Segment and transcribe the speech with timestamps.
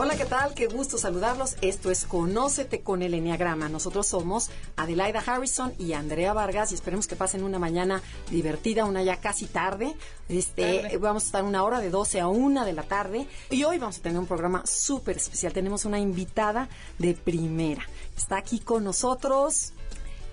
[0.00, 0.54] Hola, ¿qué tal?
[0.54, 1.56] Qué gusto saludarlos.
[1.60, 3.68] Esto es Conócete con el Enneagrama.
[3.68, 9.02] Nosotros somos Adelaida Harrison y Andrea Vargas y esperemos que pasen una mañana divertida, una
[9.02, 9.96] ya casi tarde.
[10.28, 13.78] Este, vamos a estar una hora de 12 a 1 de la tarde y hoy
[13.78, 15.52] vamos a tener un programa súper especial.
[15.52, 16.68] Tenemos una invitada
[16.98, 17.82] de primera.
[18.16, 19.72] Está aquí con nosotros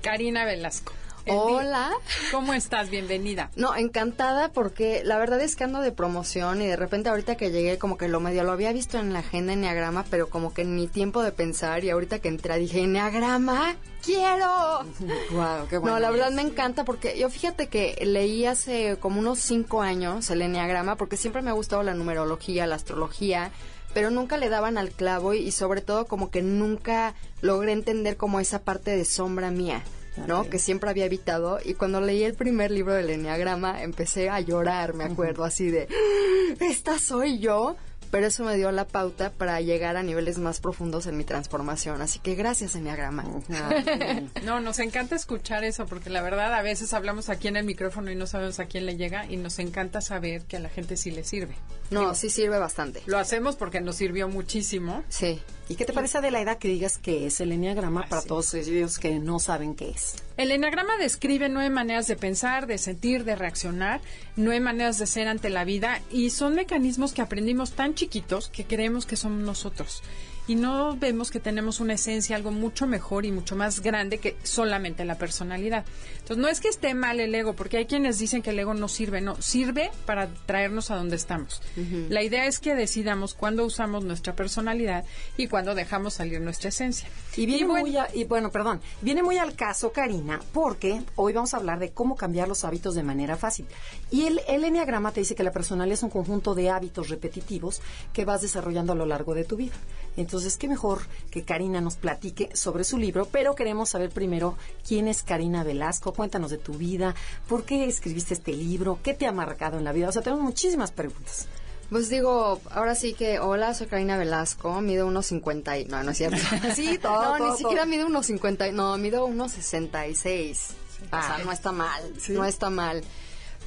[0.04, 0.94] Karina Velasco.
[1.28, 1.92] Hola.
[2.32, 2.90] ¿Cómo estás?
[2.90, 3.50] Bienvenida.
[3.56, 7.52] No, encantada porque la verdad es que ando de promoción y de repente ahorita que
[7.52, 10.62] llegué como que lo medio lo había visto en la agenda Enneagrama, pero como que
[10.62, 14.86] en mi tiempo de pensar y ahorita que entré dije, Enneagrama, quiero.
[15.32, 15.96] Wow, qué bueno.
[15.96, 20.30] No, la verdad me encanta porque yo fíjate que leí hace como unos cinco años
[20.30, 23.52] el Enneagrama porque siempre me ha gustado la numerología, la astrología
[23.96, 28.18] pero nunca le daban al clavo y, y sobre todo como que nunca logré entender
[28.18, 29.84] como esa parte de sombra mía.
[30.28, 30.50] ¿No?
[30.50, 31.60] Que siempre había evitado.
[31.64, 35.88] Y cuando leí el primer libro del Enneagrama, empecé a llorar, me acuerdo, así de,
[35.90, 36.56] "¡Ah!
[36.62, 37.76] esta soy yo.
[38.12, 42.02] Pero eso me dio la pauta para llegar a niveles más profundos en mi transformación.
[42.02, 43.26] Así que gracias, Enneagrama.
[44.46, 48.12] No, nos encanta escuchar eso porque la verdad a veces hablamos aquí en el micrófono
[48.12, 50.96] y no sabemos a quién le llega y nos encanta saber que a la gente
[50.98, 51.56] sí le sirve.
[51.92, 53.02] No, sí sirve bastante.
[53.06, 55.04] Lo hacemos porque nos sirvió muchísimo.
[55.10, 55.40] Sí.
[55.68, 58.54] ¿Y qué te parece de la edad que digas que es el Enneagrama para todos
[58.54, 60.16] ellos que no saben qué es?
[60.38, 64.00] El enagrama describe nueve maneras de pensar, de sentir, de reaccionar,
[64.36, 68.66] nueve maneras de ser ante la vida y son mecanismos que aprendimos tan chiquitos que
[68.66, 70.04] creemos que somos nosotros
[70.48, 74.38] y no vemos que tenemos una esencia, algo mucho mejor y mucho más grande que
[74.44, 75.86] solamente la personalidad.
[76.26, 78.74] Entonces, no es que esté mal el ego, porque hay quienes dicen que el ego
[78.74, 81.62] no sirve, no, sirve para traernos a donde estamos.
[82.10, 85.06] La idea es que decidamos cuándo usamos nuestra personalidad
[85.38, 87.08] y cuándo dejamos salir nuestra esencia.
[87.38, 91.32] Y viene bueno, muy a- y bueno, perdón, viene muy al caso, Karina, porque hoy
[91.34, 93.68] vamos a hablar de cómo cambiar los hábitos de manera fácil.
[94.10, 97.84] Y el, el Enneagrama te dice que la personalidad es un conjunto de hábitos repetitivos
[98.14, 99.76] que vas desarrollando a lo largo de tu vida.
[100.18, 104.58] Entonces, qué mejor que Karina nos platique sobre su libro, pero queremos saber primero
[104.88, 107.14] quién es Karina Velasco, cuéntanos de tu vida,
[107.48, 110.10] por qué escribiste este libro, qué te ha marcado en la vida.
[110.10, 111.48] O sea, tenemos muchísimas preguntas.
[111.90, 115.86] Pues digo, ahora sí que, hola, soy Karina Velasco, mido unos 50 y...
[115.86, 116.38] No, no es cierto.
[116.76, 117.92] Sí, todo, No, todo, ni siquiera todo.
[117.92, 120.70] mido unos 50, y- no, mido unos 66.
[121.06, 123.04] O sea, no está mal, no está mal.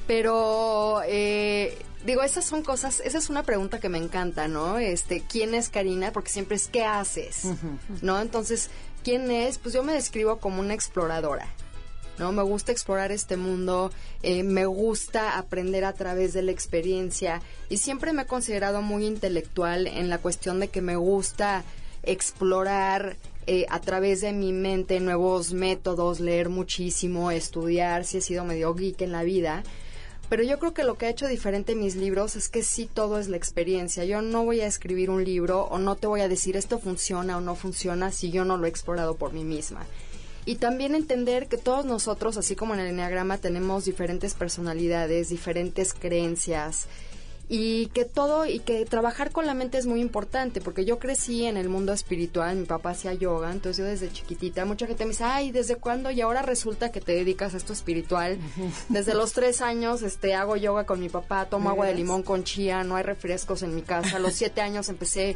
[0.07, 4.79] Pero, eh, digo, esas son cosas, esa es una pregunta que me encanta, ¿no?
[4.79, 6.11] Este, ¿quién es Karina?
[6.11, 7.43] Porque siempre es, ¿qué haces?
[8.01, 8.19] ¿No?
[8.19, 8.69] Entonces,
[9.03, 9.59] ¿quién es?
[9.59, 11.47] Pues yo me describo como una exploradora.
[12.19, 12.31] ¿No?
[12.31, 13.91] Me gusta explorar este mundo,
[14.21, 19.05] eh, me gusta aprender a través de la experiencia y siempre me he considerado muy
[19.05, 21.63] intelectual en la cuestión de que me gusta
[22.03, 23.15] explorar
[23.47, 28.75] eh, a través de mi mente nuevos métodos, leer muchísimo, estudiar, si he sido medio
[28.75, 29.63] geek en la vida.
[30.29, 33.17] Pero yo creo que lo que ha hecho diferente mis libros es que sí todo
[33.17, 34.05] es la experiencia.
[34.05, 37.37] Yo no voy a escribir un libro o no te voy a decir esto funciona
[37.37, 39.87] o no funciona si yo no lo he explorado por mí misma.
[40.49, 45.93] Y también entender que todos nosotros, así como en el Enneagrama, tenemos diferentes personalidades, diferentes
[45.93, 46.87] creencias
[47.47, 51.45] y que todo y que trabajar con la mente es muy importante porque yo crecí
[51.45, 55.11] en el mundo espiritual, mi papá hacía yoga, entonces yo desde chiquitita, mucha gente me
[55.11, 56.09] dice, ay, ¿desde cuándo?
[56.09, 58.39] Y ahora resulta que te dedicas a esto espiritual.
[58.89, 62.43] Desde los tres años este, hago yoga con mi papá, tomo agua de limón con
[62.43, 64.17] chía, no hay refrescos en mi casa.
[64.17, 65.35] A los siete años empecé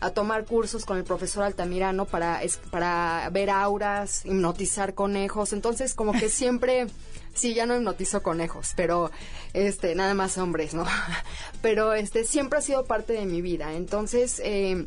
[0.00, 5.52] a tomar cursos con el profesor Altamirano para, es- para ver auras, hipnotizar conejos.
[5.52, 6.86] Entonces, como que siempre,
[7.34, 9.10] sí, ya no hipnotizo conejos, pero
[9.52, 10.84] este, nada más hombres, ¿no?
[11.62, 13.72] Pero este, siempre ha sido parte de mi vida.
[13.74, 14.86] Entonces, eh,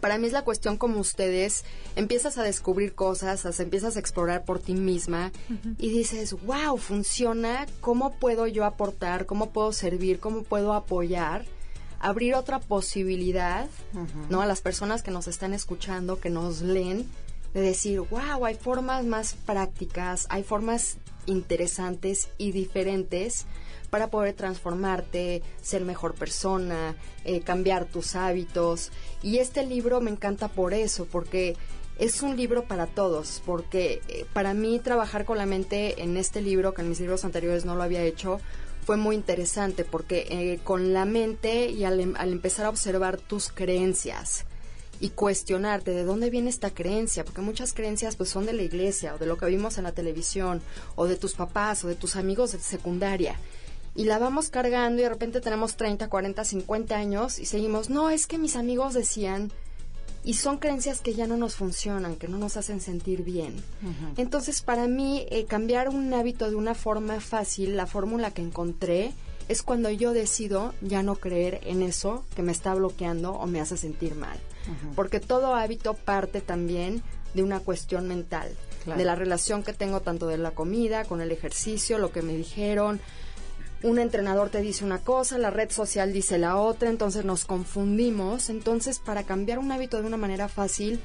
[0.00, 1.64] para mí es la cuestión como ustedes,
[1.96, 5.32] empiezas a descubrir cosas, as- empiezas a explorar por ti misma
[5.78, 9.24] y dices, wow, funciona, ¿cómo puedo yo aportar?
[9.26, 10.18] ¿Cómo puedo servir?
[10.20, 11.44] ¿Cómo puedo apoyar?
[12.02, 13.68] Abrir otra posibilidad,
[14.28, 14.42] ¿no?
[14.42, 17.08] A las personas que nos están escuchando, que nos leen,
[17.54, 20.96] de decir, wow, hay formas más prácticas, hay formas
[21.26, 23.46] interesantes y diferentes
[23.90, 28.90] para poder transformarte, ser mejor persona, eh, cambiar tus hábitos.
[29.22, 31.56] Y este libro me encanta por eso, porque
[31.98, 36.40] es un libro para todos, porque eh, para mí trabajar con la mente en este
[36.40, 38.40] libro, que en mis libros anteriores no lo había hecho,
[38.84, 43.48] fue muy interesante porque eh, con la mente y al, al empezar a observar tus
[43.48, 44.44] creencias,
[45.02, 49.16] y cuestionarte de dónde viene esta creencia, porque muchas creencias pues son de la iglesia
[49.16, 50.62] o de lo que vimos en la televisión
[50.94, 53.34] o de tus papás o de tus amigos de secundaria.
[53.96, 58.10] Y la vamos cargando y de repente tenemos 30, 40, 50 años y seguimos, no,
[58.10, 59.52] es que mis amigos decían
[60.24, 63.56] y son creencias que ya no nos funcionan, que no nos hacen sentir bien.
[64.16, 69.12] Entonces, para mí, eh, cambiar un hábito de una forma fácil, la fórmula que encontré,
[69.48, 73.60] es cuando yo decido ya no creer en eso que me está bloqueando o me
[73.60, 74.38] hace sentir mal
[74.94, 77.02] porque todo hábito parte también
[77.34, 78.54] de una cuestión mental,
[78.84, 82.36] de la relación que tengo tanto de la comida, con el ejercicio, lo que me
[82.36, 83.00] dijeron.
[83.82, 88.48] Un entrenador te dice una cosa, la red social dice la otra, entonces nos confundimos.
[88.48, 91.00] Entonces, para cambiar un hábito de una manera fácil,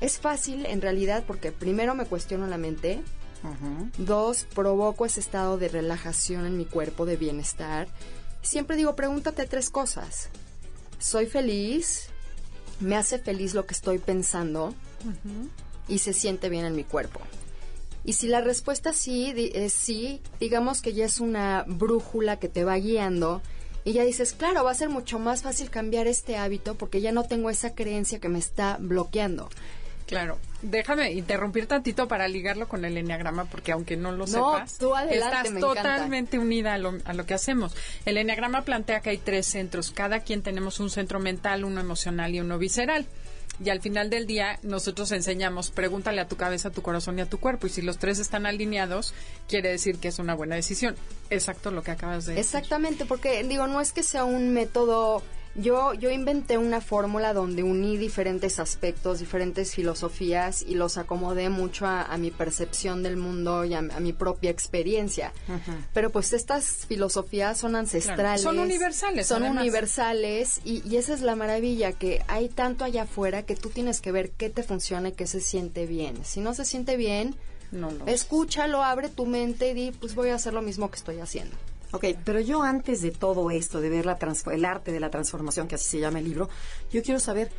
[0.00, 3.02] es fácil en realidad porque primero me cuestiono la mente,
[3.98, 7.86] Dos, provoco ese estado de relajación en mi cuerpo, de bienestar.
[8.42, 10.30] Siempre digo, pregúntate tres cosas.
[10.98, 12.08] ¿Soy feliz?
[12.80, 14.74] me hace feliz lo que estoy pensando
[15.88, 17.20] y se siente bien en mi cuerpo.
[18.06, 22.62] Y si la respuesta sí es sí, digamos que ya es una brújula que te
[22.62, 23.42] va guiando
[23.82, 27.10] y ya dices, claro, va a ser mucho más fácil cambiar este hábito porque ya
[27.10, 29.50] no tengo esa creencia que me está bloqueando.
[30.06, 30.38] Claro.
[30.62, 34.78] Déjame interrumpir tantito para ligarlo con el enneagrama, porque aunque no lo sepas,
[35.10, 37.74] estás totalmente unida a lo, a lo, que hacemos.
[38.04, 39.90] El enneagrama plantea que hay tres centros.
[39.90, 43.06] Cada quien tenemos un centro mental, uno emocional y uno visceral.
[43.64, 47.22] Y al final del día nosotros enseñamos, pregúntale a tu cabeza, a tu corazón y
[47.22, 47.66] a tu cuerpo.
[47.66, 49.14] Y si los tres están alineados,
[49.48, 50.94] quiere decir que es una buena decisión.
[51.30, 52.44] Exacto lo que acabas de decir.
[52.44, 55.22] Exactamente, porque digo, no es que sea un método
[55.58, 61.86] yo, yo inventé una fórmula donde uní diferentes aspectos, diferentes filosofías y los acomodé mucho
[61.86, 65.32] a, mi percepción del mundo y a, mi propia experiencia.
[65.92, 68.42] Pero pues estas filosofías son ancestrales.
[68.42, 69.26] Son universales.
[69.26, 74.00] Son universales y, esa es la maravilla, que hay tanto allá afuera que tú tienes
[74.00, 76.24] que ver qué te funciona y qué se siente bien.
[76.24, 77.34] Si no se siente bien,
[77.70, 78.06] no, no.
[78.06, 81.56] escúchalo, abre tu mente y di, pues voy a hacer lo mismo que estoy haciendo.
[81.96, 84.18] Ok, pero yo antes de todo esto, de ver la
[84.52, 86.50] el arte de la transformación, que así se llama el libro,
[86.90, 87.50] yo quiero saber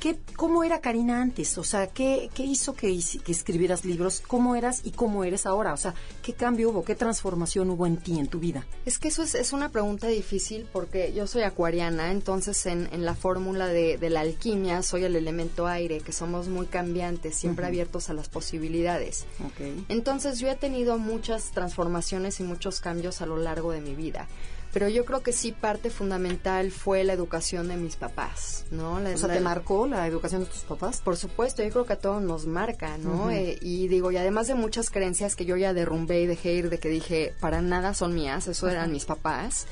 [0.00, 1.56] ¿Qué, ¿Cómo era Karina antes?
[1.56, 4.22] O sea, ¿qué, qué hizo que, que, escribieras libros?
[4.26, 5.72] ¿Cómo eras y cómo eres ahora?
[5.72, 6.84] O sea, ¿qué cambio hubo?
[6.84, 8.66] ¿Qué transformación hubo en ti, en tu vida?
[8.84, 13.06] Es que eso es, es una pregunta difícil porque yo soy acuariana, entonces en, en
[13.06, 17.64] la fórmula de, de, la alquimia soy el elemento aire, que somos muy cambiantes, siempre
[17.64, 19.24] abiertos a las posibilidades.
[19.52, 19.86] Okay.
[19.88, 24.28] Entonces yo he tenido muchas transformaciones y muchos cambios a lo largo de mi vida
[24.76, 28.96] pero yo creo que sí parte fundamental fue la educación de mis papás, ¿no?
[28.96, 31.00] o sea, ¿te marcó la educación de tus papás?
[31.00, 33.30] Por supuesto, yo creo que a todos nos marca, ¿no?
[33.30, 36.68] Eh, y digo, y además de muchas creencias que yo ya derrumbé y dejé ir
[36.68, 39.66] de que dije, para nada son mías, eso eran mis papás,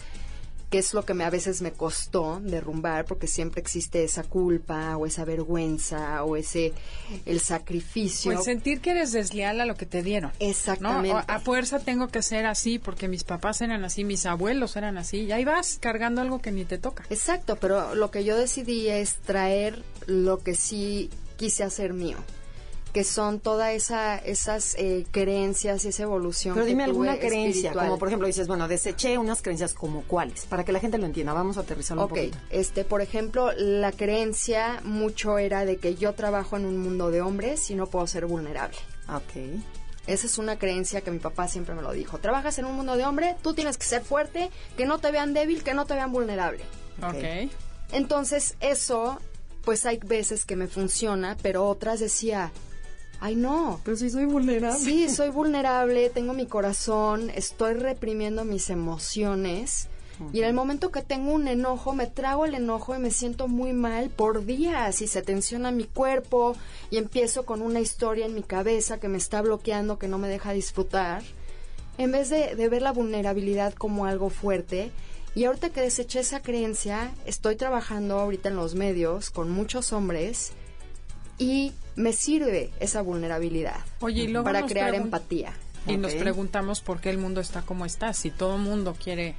[0.75, 4.97] que es lo que me, a veces me costó derrumbar, porque siempre existe esa culpa
[4.97, 6.73] o esa vergüenza o ese
[7.27, 8.33] el sacrificio.
[8.33, 10.33] Pues sentir que eres desleal a lo que te dieron.
[10.41, 11.23] Exactamente.
[11.29, 15.19] A fuerza tengo que ser así porque mis papás eran así, mis abuelos eran así,
[15.19, 17.05] y ahí vas cargando algo que ni te toca.
[17.09, 22.17] Exacto, pero lo que yo decidí es traer lo que sí quise hacer mío
[22.95, 26.55] que son todas esa, esas eh, creencias y esa evolución.
[26.55, 30.65] Pero dime alguna creencia, como por ejemplo dices, bueno, deseché unas creencias como cuáles, para
[30.65, 31.33] que la gente lo entienda.
[31.33, 32.39] Vamos a aterrizarlo un poquito.
[32.51, 37.21] este, por ejemplo, la creencia mucho era de que yo trabajo en un mundo de
[37.21, 38.79] hombres y no puedo ser vulnerable.
[39.09, 39.61] Ok.
[40.07, 42.19] Esa es una creencia que mi papá siempre me lo dijo.
[42.19, 45.35] Trabajas en un mundo de hombre, tú tienes que ser fuerte, que no te vean
[45.35, 46.63] débil, que no te vean vulnerable.
[47.03, 47.51] Ok.
[47.91, 49.19] Entonces, eso,
[49.65, 52.53] pues hay veces que me funciona, pero otras decía,
[53.25, 53.81] Ay, no.
[53.85, 54.79] Pero sí soy vulnerable.
[54.79, 59.89] Sí, soy vulnerable, tengo mi corazón, estoy reprimiendo mis emociones.
[60.35, 63.49] Y en el momento que tengo un enojo, me trago el enojo y me siento
[63.49, 66.55] muy mal por días y se tensiona mi cuerpo
[66.91, 70.29] y empiezo con una historia en mi cabeza que me está bloqueando, que no me
[70.29, 71.23] deja disfrutar.
[71.97, 74.93] En vez de, de ver la vulnerabilidad como algo fuerte,
[75.35, 80.53] y ahorita que deseché esa creencia, estoy trabajando ahorita en los medios con muchos hombres
[81.39, 83.81] y me sirve esa vulnerabilidad
[84.43, 85.53] para crear empatía.
[85.87, 88.13] Y nos preguntamos por qué el mundo está como está.
[88.15, 89.35] Si todo el mundo quiere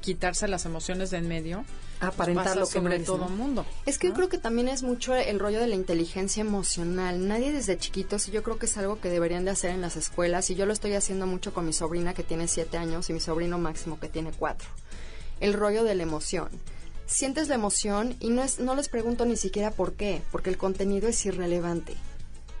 [0.00, 1.64] quitarse las emociones de en medio,
[1.98, 3.64] pues aparentar lo que sobre todo el mundo.
[3.86, 7.26] Es que yo creo que también es mucho el rollo de la inteligencia emocional.
[7.26, 9.96] Nadie desde chiquitos, y yo creo que es algo que deberían de hacer en las
[9.96, 13.12] escuelas, y yo lo estoy haciendo mucho con mi sobrina que tiene siete años y
[13.12, 14.68] mi sobrino máximo que tiene cuatro.
[15.40, 16.48] El rollo de la emoción
[17.10, 20.56] sientes la emoción y no, es, no les pregunto ni siquiera por qué, porque el
[20.56, 21.94] contenido es irrelevante.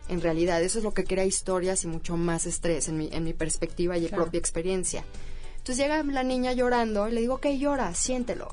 [0.08, 3.22] En realidad, eso es lo que crea historias y mucho más estrés en mi, en
[3.22, 5.04] mi perspectiva y propia experiencia.
[5.58, 8.52] Entonces llega la niña llorando y le digo, ok, llora, siéntelo.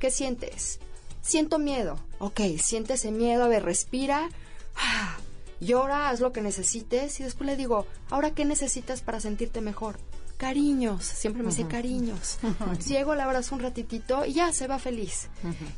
[0.00, 0.80] ¿Qué sientes?
[1.20, 2.00] Siento miedo.
[2.18, 4.28] Ok, siente ese miedo, a ver, respira.
[4.74, 5.18] Ah,
[5.60, 9.98] llora, haz lo que necesites y después le digo, ahora qué necesitas para sentirte mejor.
[10.42, 12.40] Cariños, siempre me dice cariños.
[12.88, 15.28] Llego, la abrazo un ratitito y ya se va feliz.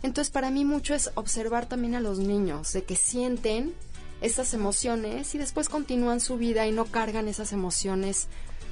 [0.03, 3.75] Entonces para mí mucho es observar también a los niños, de que sienten
[4.23, 8.29] estas emociones y después continúan su vida y no cargan esas emociones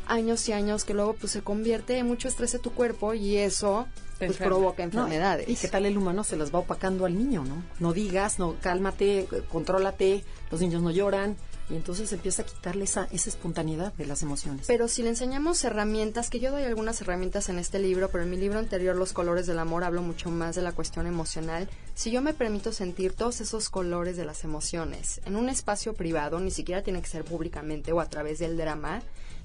[0.07, 3.37] años y años que luego pues se convierte en mucho estrés de tu cuerpo y
[3.37, 3.87] eso
[4.19, 5.47] pues provoca enfermedades.
[5.47, 7.63] ¿Y qué tal el humano se las va opacando al niño, no?
[7.81, 11.37] No digas, no, cálmate, contrólate, los niños no lloran.
[11.73, 14.67] Y entonces empieza a quitarle esa, esa espontaneidad de las emociones.
[14.67, 18.31] Pero si le enseñamos herramientas, que yo doy algunas herramientas en este libro, pero en
[18.31, 21.71] mi libro anterior, Los colores del amor, hablo mucho más de la cuestión emocional.
[21.95, 26.41] Si yo me permito sentir todos esos colores de las emociones en un espacio privado,
[26.41, 29.01] ni siquiera tiene que ser públicamente o a través del drama,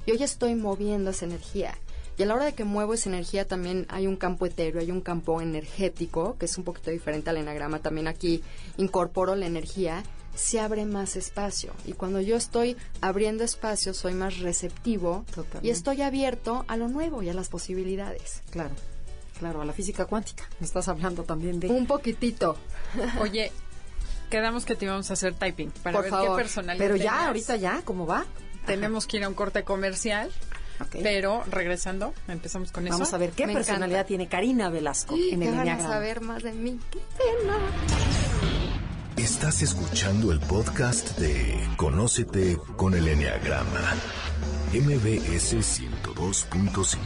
[0.05, 1.75] yo ya estoy moviendo esa energía.
[2.17, 4.91] Y a la hora de que muevo esa energía también hay un campo etéreo, hay
[4.91, 7.79] un campo energético, que es un poquito diferente al enagrama.
[7.79, 8.43] También aquí
[8.77, 10.03] incorporo la energía,
[10.37, 11.73] se abre más espacio.
[11.85, 15.25] Y cuando yo estoy abriendo espacio, soy más receptivo
[15.61, 18.43] y estoy abierto a lo nuevo y a las posibilidades.
[18.51, 18.75] Claro,
[19.39, 20.47] claro, a la física cuántica.
[20.59, 21.67] Me estás hablando también de...
[21.67, 22.55] Un poquitito.
[23.19, 23.51] Oye,
[24.29, 27.81] quedamos que te íbamos a hacer typing para ver qué personalidad Pero ya, ahorita ya,
[27.83, 28.25] ¿cómo va?
[28.65, 30.31] Tenemos que ir a un corte comercial.
[30.91, 32.93] Pero regresando, empezamos con eso.
[32.93, 36.51] Vamos a ver qué personalidad tiene Karina Velasco en el Van a saber más de
[36.51, 36.79] mí.
[36.91, 37.57] Qué pena.
[39.27, 43.93] Estás escuchando el podcast de Conócete con el Enneagrama.
[44.71, 46.97] MBS 102.5.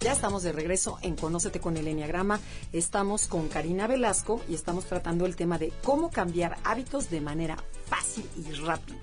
[0.00, 2.40] Ya estamos de regreso en Conócete con el Enneagrama.
[2.72, 7.62] Estamos con Karina Velasco y estamos tratando el tema de cómo cambiar hábitos de manera
[7.84, 8.98] fácil y rápida.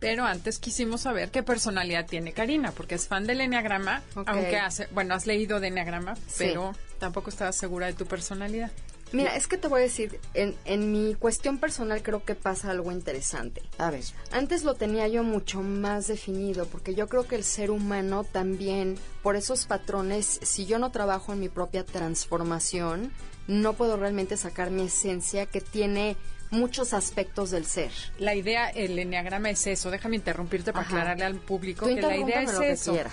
[0.00, 4.88] Pero antes quisimos saber qué personalidad tiene Karina, porque es fan del Enneagrama, aunque hace,
[4.92, 8.72] bueno, has leído de Enneagrama, pero tampoco estabas segura de tu personalidad.
[9.12, 12.70] Mira, es que te voy a decir, en, en mi cuestión personal creo que pasa
[12.70, 13.62] algo interesante.
[13.78, 14.04] A ver.
[14.30, 18.96] Antes lo tenía yo mucho más definido, porque yo creo que el ser humano también,
[19.22, 23.12] por esos patrones, si yo no trabajo en mi propia transformación,
[23.48, 26.16] no puedo realmente sacar mi esencia que tiene
[26.50, 27.90] muchos aspectos del ser.
[28.18, 29.90] La idea, el enneagrama es eso.
[29.90, 32.96] Déjame interrumpirte para aclararle al público que la idea es eso.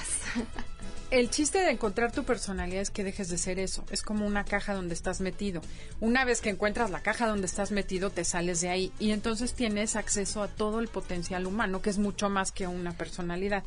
[1.12, 3.86] el chiste de encontrar tu personalidad es que dejes de ser eso.
[3.92, 5.62] Es como una caja donde estás metido.
[6.00, 9.54] Una vez que encuentras la caja donde estás metido, te sales de ahí y entonces
[9.54, 13.64] tienes acceso a todo el potencial humano, que es mucho más que una personalidad.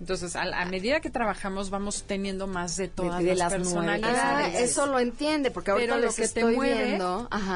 [0.00, 4.54] Entonces, a, medida que trabajamos, vamos teniendo más de todas las, personalidades.
[4.54, 6.98] Ah, eso lo entiende, porque ahorita lo que te mueve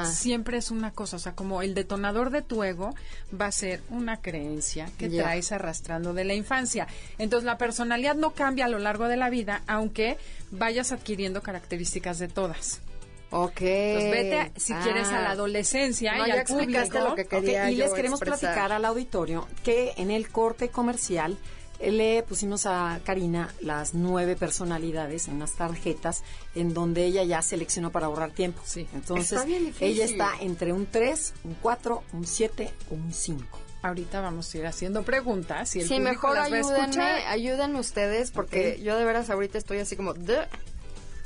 [0.05, 1.17] siempre es una cosa.
[1.17, 2.95] O sea, como el detonador de tu ego
[3.39, 6.87] va a ser una creencia que traes arrastrando de la infancia.
[7.17, 10.19] Entonces, la personalidad no cambia a lo largo de la vida, aunque
[10.51, 12.83] vayas adquiriendo características de todas.
[13.31, 13.63] Ok.
[13.63, 15.33] Entonces vete, si quieres, a la ah.
[15.33, 16.99] adolescencia y al público.
[17.01, 21.39] Lo que quería y les queremos platicar al auditorio que en el corte comercial
[21.81, 26.23] le pusimos a Karina las nueve personalidades en unas tarjetas
[26.55, 28.63] en donde ella ya seleccionó para ahorrar tiempo.
[28.65, 28.87] Sí.
[28.95, 29.41] Entonces,
[29.81, 33.59] ella está entre un 3, un 4, un 7 o un 5.
[33.83, 38.81] Ahorita vamos a ir haciendo preguntas y el sí, mejor las ayúdenme, ayúdenme ustedes porque
[38.83, 40.15] yo de veras ahorita estoy así como...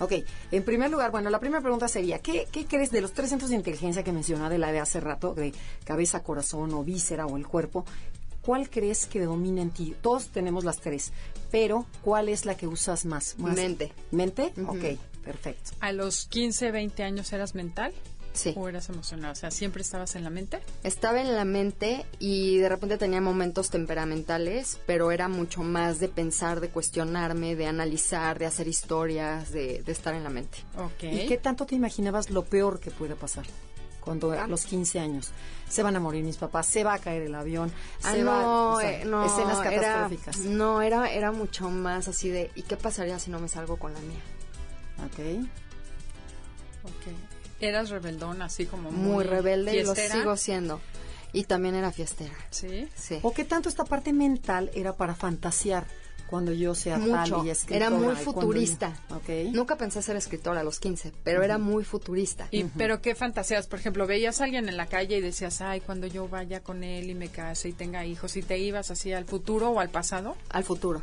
[0.01, 0.13] Ok,
[0.53, 3.51] en primer lugar, bueno, la primera pregunta sería, ¿qué, ¿qué, crees de los tres centros
[3.51, 5.53] de inteligencia que mencionó de la de hace rato, de
[5.85, 7.85] cabeza, corazón o víscera o el cuerpo?
[8.49, 9.95] ¿Cuál crees que domina en ti?
[10.01, 11.13] Todos tenemos las tres,
[11.51, 13.39] pero ¿cuál es la que usas más?
[13.39, 13.93] Mente.
[14.11, 14.55] ¿Mente?
[14.67, 15.73] Ok, perfecto.
[15.81, 17.93] ¿A los 15, 20 años eras mental?
[18.33, 18.55] Sí.
[18.57, 19.33] ¿O eras emocional?
[19.33, 20.61] O sea, ¿siempre estabas en la mente?
[20.83, 26.09] Estaba en la mente y de repente tenía momentos temperamentales, pero era mucho más de
[26.09, 30.57] pensar, de cuestionarme, de analizar, de hacer historias, de, de estar en la mente.
[30.79, 31.03] Ok.
[31.03, 33.45] ¿Y qué tanto te imaginabas lo peor que puede pasar?
[34.09, 35.29] Cuando a los 15 años
[35.69, 37.71] se van a morir mis papás, se va a caer el avión,
[38.05, 40.39] ah, se no, eh, no, escenas catastróficas.
[40.39, 43.93] no, era, era mucho más así de, ¿y qué pasaría si no me salgo con
[43.93, 44.21] la mía?
[45.05, 45.47] Ok.
[46.85, 47.15] Ok.
[47.61, 50.81] ¿Eras rebeldón, así como muy, muy rebelde y lo sigo siendo.
[51.35, 52.33] Y también era fiestera.
[52.49, 52.89] ¿Sí?
[52.95, 53.19] Sí.
[53.23, 55.87] ¿O qué tanto esta parte mental era para fantasear?
[56.29, 57.87] Cuando yo sea tal y escritora.
[57.87, 58.95] Era muy futurista.
[59.53, 62.49] Nunca pensé ser escritora a los 15, pero era muy futurista.
[62.51, 63.67] ¿Y pero qué fantasías?
[63.67, 66.85] Por ejemplo, veías a alguien en la calle y decías, ay, cuando yo vaya con
[66.85, 69.91] él y me case y tenga hijos, ¿y te ibas así al futuro o al
[69.91, 70.37] pasado?
[70.51, 71.01] Al futuro.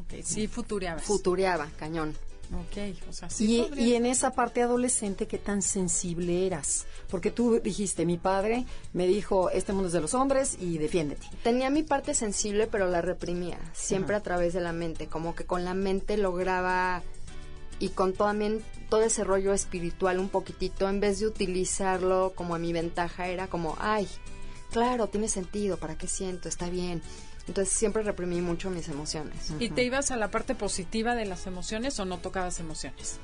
[0.00, 1.02] Ok, sí, futureabas.
[1.02, 2.14] Futureaba, cañón.
[2.52, 3.68] Ok, o sea, sí.
[3.74, 6.86] Y, y, en esa parte adolescente, ¿qué tan sensible eras?
[7.10, 11.26] Porque tú dijiste, mi padre me dijo, este mundo es de los hombres y defiéndete.
[11.42, 15.44] Tenía mi parte sensible, pero la reprimía, siempre a través de la mente, como que
[15.44, 17.02] con la mente lograba
[17.78, 22.58] y con también todo ese rollo espiritual un poquitito, en vez de utilizarlo como a
[22.58, 24.08] mi ventaja, era como, ay,
[24.70, 26.48] claro, tiene sentido, ¿para qué siento?
[26.48, 27.02] Está bien.
[27.48, 29.52] Entonces siempre reprimí mucho mis emociones.
[29.58, 33.20] ¿Y te ibas a la parte positiva de las emociones o no tocabas emociones?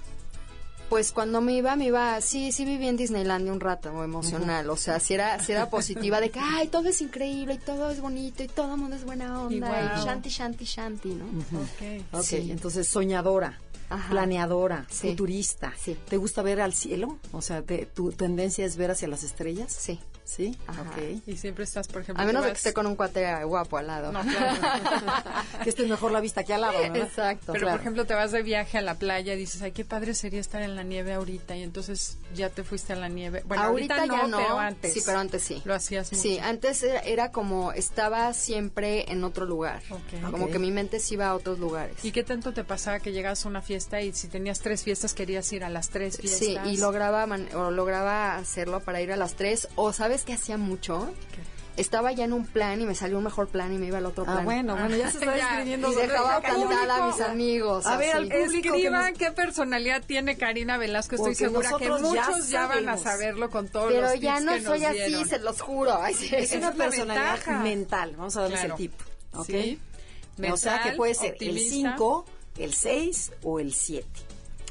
[0.88, 4.76] Pues cuando me iba, me iba, sí, sí viví en Disneylandia un rato emocional, o
[4.76, 8.02] sea, si era, si era positiva de que, ay, todo es increíble y todo es
[8.02, 11.24] bonito y todo el mundo es buena onda y, shanti, shanti, shanti, ¿no?
[12.12, 12.50] okay.
[12.50, 13.58] entonces soñadora.
[14.10, 15.72] planeadora, futurista.
[15.78, 15.96] Sí.
[16.10, 17.18] ¿Te gusta ver al cielo?
[17.32, 17.64] O sea,
[17.94, 19.72] ¿tu tendencia es ver hacia las estrellas?
[19.72, 19.98] Sí.
[20.34, 20.56] ¿Sí?
[21.26, 22.22] Y siempre estás, por ejemplo...
[22.22, 24.12] A menos de que esté con un cuate guapo al lado.
[24.12, 24.56] No, claro.
[25.62, 26.96] que esté mejor la vista que al lado, ¿no?
[26.96, 27.52] Exacto.
[27.52, 30.14] Pero, por ejemplo, te vas de viaje a la playa y dices, ay, qué padre
[30.14, 31.54] sería estar en la nieve ahorita.
[31.54, 33.42] Y entonces ya te fuiste a la nieve.
[33.46, 34.94] Bueno, ahorita no, ya no, pero antes.
[34.94, 35.60] Sí, pero antes sí.
[35.66, 36.22] Lo hacías mucho.
[36.22, 39.82] Sí, antes era, como, estaba siempre en otro lugar.
[40.30, 42.02] Como que mi mente se iba a otros lugares.
[42.02, 45.12] ¿Y qué tanto te pasaba que llegas a una fiesta y si tenías tres fiestas
[45.12, 46.38] querías ir a las tres fiestas?
[46.38, 49.68] Sí, y lograba, o lograba hacerlo para ir a las tres.
[49.74, 51.12] O sabes que hacía mucho
[51.76, 54.06] estaba ya en un plan y me salió un mejor plan y me iba al
[54.06, 54.38] otro ah, plan.
[54.40, 55.92] Ah, bueno, bueno, ya se está escribiendo.
[55.92, 57.86] Y dejaba cantada a mis amigos.
[57.86, 61.16] A ver, al público Escriban qué personalidad tiene Karina Velasco.
[61.16, 64.84] Estoy segura que muchos ya, van a saberlo con todos Pero los ya no soy
[64.84, 66.04] así, se los juro.
[66.06, 68.14] Es, una personalidad mental.
[68.16, 68.92] Vamos a darles el tip.
[69.34, 69.50] ¿Ok?
[70.50, 72.24] o sea que puede ser el 5,
[72.58, 74.06] el 6 o el 7.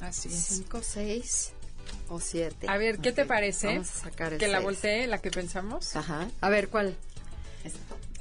[0.01, 0.35] Así es.
[0.35, 1.53] 5, 6
[2.09, 2.67] o siete.
[2.69, 3.67] A ver, ¿qué te parece?
[3.67, 5.95] Vamos a sacar el Que la voltee, la que pensamos.
[5.95, 6.27] Ajá.
[6.41, 6.95] A ver, ¿cuál?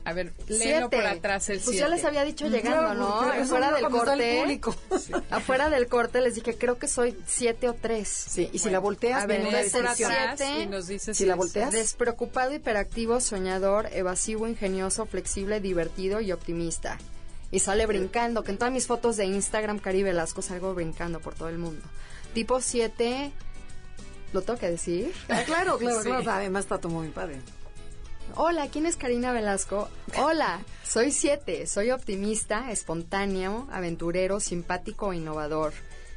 [0.04, 1.64] A ver, léelo por atrás el 7.
[1.66, 3.20] Pues yo les había dicho llegando, ¿no?
[3.20, 4.60] Afuera del corte.
[5.30, 8.08] Afuera del corte les dije, creo que soy siete o tres.
[8.08, 11.72] Sí, y si la volteas, a ver, por atrás y nos dices si, la volteas.
[11.72, 16.98] Despreocupado, hiperactivo, soñador, evasivo, ingenioso, flexible, divertido y optimista.
[17.52, 21.34] Y sale brincando, que en todas mis fotos de Instagram, Caribe Velasco, salgo brincando por
[21.34, 21.82] todo el mundo.
[22.32, 23.32] Tipo 7,
[24.32, 25.12] ¿Lo tengo que decir?
[25.28, 26.30] Ah, claro, claro, claro.
[26.30, 27.40] Además está tu muy padre.
[28.36, 29.88] Hola, ¿quién es Karina Velasco?
[30.16, 35.72] Hola, soy siete, soy optimista, espontáneo, aventurero, simpático e innovador.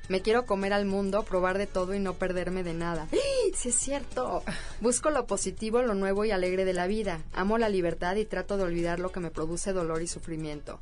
[0.09, 3.07] Me quiero comer al mundo, probar de todo y no perderme de nada.
[3.55, 4.43] ¡Sí es cierto!
[4.81, 7.21] Busco lo positivo, lo nuevo y alegre de la vida.
[7.33, 10.79] Amo la libertad y trato de olvidar lo que me produce dolor y sufrimiento.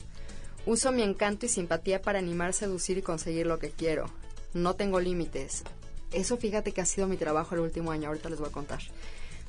[0.65, 4.09] Uso mi encanto y simpatía para animar, seducir y conseguir lo que quiero.
[4.53, 5.63] No tengo límites.
[6.11, 8.81] Eso fíjate que ha sido mi trabajo el último año, ahorita les voy a contar.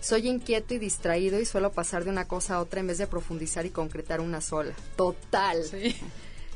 [0.00, 3.06] Soy inquieto y distraído y suelo pasar de una cosa a otra en vez de
[3.06, 4.74] profundizar y concretar una sola.
[4.96, 5.62] Total.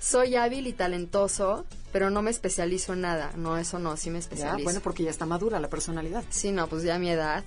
[0.01, 3.33] Soy hábil y talentoso, pero no me especializo en nada.
[3.37, 4.65] No, eso no, sí me especializo.
[4.65, 6.25] bueno, porque ya está madura la personalidad.
[6.29, 7.45] Sí, no, pues ya a mi edad.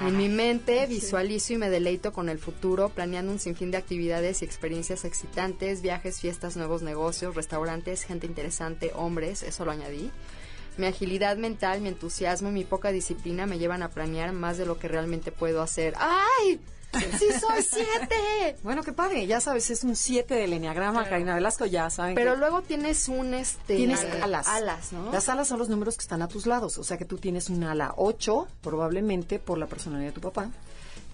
[0.00, 4.42] En mi mente visualizo y me deleito con el futuro, planeando un sinfín de actividades
[4.42, 10.10] y experiencias excitantes, viajes, fiestas, nuevos negocios, restaurantes, gente interesante, hombres, eso lo añadí.
[10.76, 14.66] Mi agilidad mental, mi entusiasmo y mi poca disciplina me llevan a planear más de
[14.66, 15.94] lo que realmente puedo hacer.
[15.98, 16.60] ¡Ay!
[17.18, 18.56] ¡Sí soy siete!
[18.62, 22.14] bueno, qué padre, ya sabes, es un siete del enneagrama, Karina Velasco, ya saben.
[22.14, 23.76] Pero luego tienes un, este...
[23.76, 24.46] Tienes alas.
[24.46, 25.10] Alas, ¿no?
[25.10, 27.50] Las alas son los números que están a tus lados, o sea que tú tienes
[27.50, 30.50] un ala 8, probablemente por la personalidad de tu papá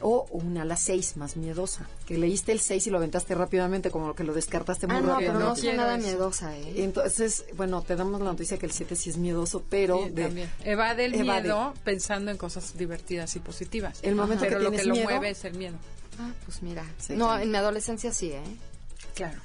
[0.01, 3.91] o una a las seis más miedosa, que leíste el 6 y lo aventaste rápidamente,
[3.91, 6.75] como que lo descartaste muy ah, no, Pero no, soy nada miedosa, ¿eh?
[6.77, 10.09] Entonces, bueno, te damos la noticia que el 7 sí es miedoso, pero...
[10.11, 13.99] de, Evade el miedo pensando en cosas divertidas y positivas.
[14.03, 15.77] El momento pero que lo que lo mueve es el miedo.
[16.19, 16.85] Ah, pues mira.
[17.11, 18.43] no, en mi adolescencia sí, ¿eh?
[19.15, 19.39] Claro.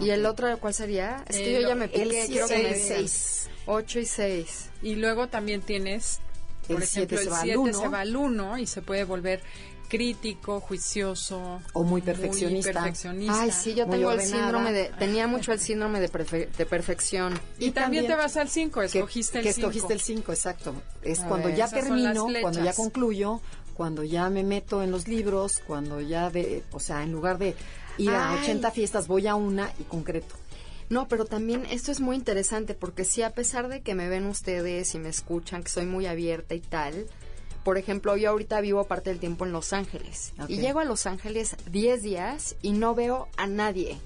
[0.00, 1.24] ¿Y el otro cuál sería?
[1.28, 3.50] Es que yo ya me piqué, quiero que me 6.
[3.66, 4.70] 8 y 6.
[4.82, 6.20] Y luego también tienes,
[6.66, 9.40] por ejemplo, el 7 se va al 1 y se puede volver
[9.88, 12.84] crítico, juicioso o muy perfeccionista.
[13.28, 16.08] Ay, sí, yo tengo el síndrome de tenía mucho el síndrome de,
[16.56, 17.38] de perfección.
[17.58, 19.54] Y, también, te vas al 5, escogiste el 5.
[19.54, 20.74] Que escogiste el 5, exacto.
[21.02, 23.40] Es cuando ya termino, cuando ya concluyo,
[23.74, 27.54] cuando ya me meto en los libros, cuando ya de, o sea, en lugar de
[27.98, 30.34] ir a 80 fiestas voy a una y concreto.
[30.90, 34.26] No, pero también esto es muy interesante porque sí, a pesar de que me ven
[34.26, 37.06] ustedes y me escuchan, que soy muy abierta y tal,
[37.64, 41.06] por ejemplo, yo ahorita vivo parte del tiempo en Los Ángeles y llego a Los
[41.06, 43.98] Ángeles 10 días y no veo a nadie.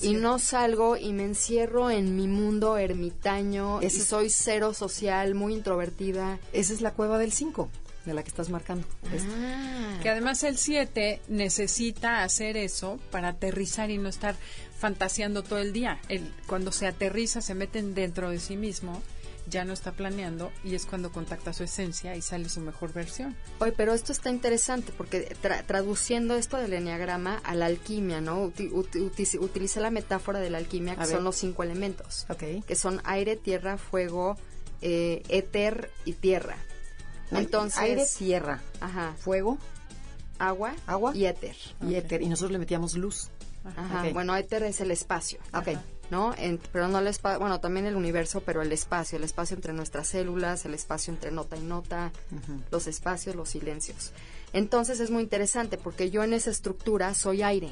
[0.00, 5.54] Y no salgo y me encierro en mi mundo ermitaño y soy cero social, muy
[5.54, 6.38] introvertida.
[6.52, 7.68] Esa es la cueva del 5
[8.06, 8.86] de la que estás marcando.
[9.04, 9.98] Ah.
[10.02, 14.34] Que además el 7 necesita hacer eso para aterrizar y no estar
[14.78, 16.00] fantaseando todo el día.
[16.08, 19.02] El, cuando se aterriza, se meten dentro de sí mismo
[19.48, 23.36] ya no está planeando y es cuando contacta su esencia y sale su mejor versión.
[23.60, 28.52] Oye, pero esto está interesante porque traduciendo esto del enneagrama a la alquimia, ¿no?
[29.40, 32.26] utiliza la metáfora de la alquimia que son los cinco elementos,
[32.66, 34.36] que son aire, tierra, fuego,
[34.80, 36.56] eh, éter y tierra.
[37.30, 39.14] Entonces, aire, tierra, ajá.
[39.18, 39.58] fuego,
[40.38, 41.56] agua, agua y éter.
[41.86, 42.22] Y éter.
[42.22, 43.28] Y nosotros le metíamos luz.
[43.76, 44.06] Ajá.
[44.14, 45.38] Bueno, éter es el espacio.
[45.52, 45.78] Ok.
[46.10, 46.34] ¿No?
[46.72, 50.08] pero no el espacio, bueno, también el universo, pero el espacio, el espacio entre nuestras
[50.08, 52.12] células, el espacio entre nota y nota,
[52.70, 54.12] los espacios, los silencios.
[54.52, 57.70] Entonces es muy interesante porque yo en esa estructura soy aire.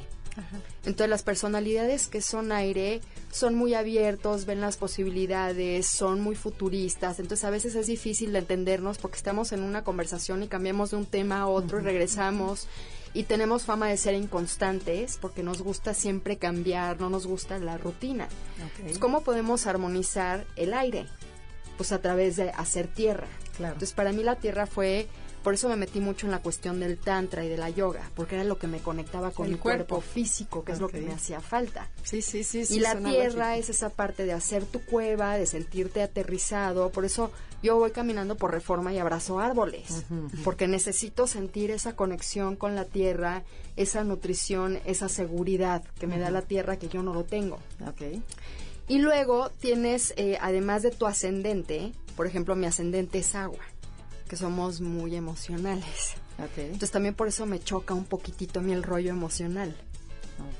[0.85, 7.19] Entonces las personalidades que son aire son muy abiertos, ven las posibilidades, son muy futuristas.
[7.19, 10.97] Entonces a veces es difícil de entendernos porque estamos en una conversación y cambiamos de
[10.97, 12.67] un tema a otro y regresamos
[13.13, 17.77] y tenemos fama de ser inconstantes porque nos gusta siempre cambiar, no nos gusta la
[17.77, 18.27] rutina.
[18.99, 21.05] ¿Cómo podemos armonizar el aire?
[21.77, 23.27] Pues a través de hacer tierra.
[23.59, 25.07] Entonces para mí la tierra fue
[25.47, 28.35] por eso me metí mucho en la cuestión del tantra y de la yoga, porque
[28.35, 30.01] era lo que me conectaba con el mi cuerpo.
[30.01, 31.87] físico, que es lo que me hacía falta.
[32.03, 32.65] Sí, sí, sí.
[32.69, 36.89] Y la tierra es esa parte de hacer tu cueva, de sentirte aterrizado.
[36.89, 37.31] Por eso
[37.63, 40.03] yo voy caminando por reforma y abrazo árboles,
[40.43, 43.43] porque necesito sentir esa conexión con la tierra,
[43.77, 47.57] esa nutrición, esa seguridad que me da la tierra que yo no lo tengo.
[47.87, 48.21] Okay.
[48.89, 53.63] Y luego tienes, eh, además de tu ascendente, por ejemplo, mi ascendente es agua
[54.27, 56.15] que somos muy emocionales.
[56.57, 59.75] Entonces también por eso me choca un poquitito a mí el rollo emocional.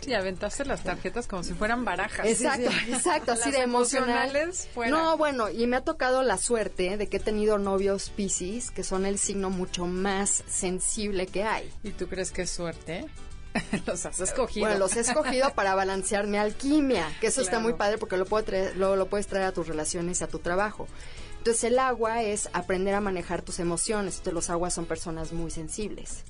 [0.01, 2.25] Sí, aventaste las tarjetas como si fueran barajas.
[2.25, 4.67] Exacto, exacto, así de emocionales.
[4.89, 8.84] No, bueno, y me ha tocado la suerte de que he tenido novios Pisces, que
[8.84, 11.71] son el signo mucho más sensible que hay.
[11.84, 13.06] ¿Y tú crees que es suerte?
[13.86, 14.65] los has escogido.
[14.65, 18.25] Bueno, los he escogido para balancear mi alquimia, que eso está muy padre porque lo,
[18.25, 20.88] puedo lo, lo puedes traer a tus relaciones y a tu trabajo.
[21.47, 24.15] Entonces el agua es aprender a manejar tus emociones.
[24.15, 26.25] Entonces los aguas son personas muy sensibles.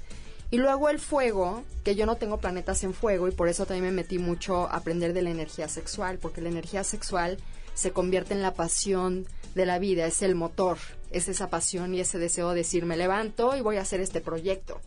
[0.51, 3.85] Y luego el fuego, que yo no tengo planetas en fuego y por eso también
[3.85, 7.39] me metí mucho a aprender de la energía sexual, porque la energía sexual
[7.73, 9.25] se convierte en la pasión
[9.55, 10.77] de la vida, es el motor,
[11.09, 14.21] es esa pasión y ese deseo de decir, me levanto y voy a hacer este
[14.21, 14.79] proyecto.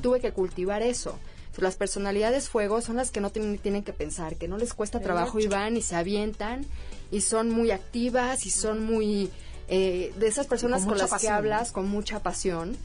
[0.00, 1.18] tuve que cultivar eso.
[1.58, 5.00] las personalidades fuego son las que no tienen, tienen que pensar, que no les cuesta
[5.00, 6.64] trabajo y van y se avientan
[7.10, 9.30] y son muy activas y son muy
[9.68, 12.76] eh, de esas personas con, las que hablas con mucha pasión.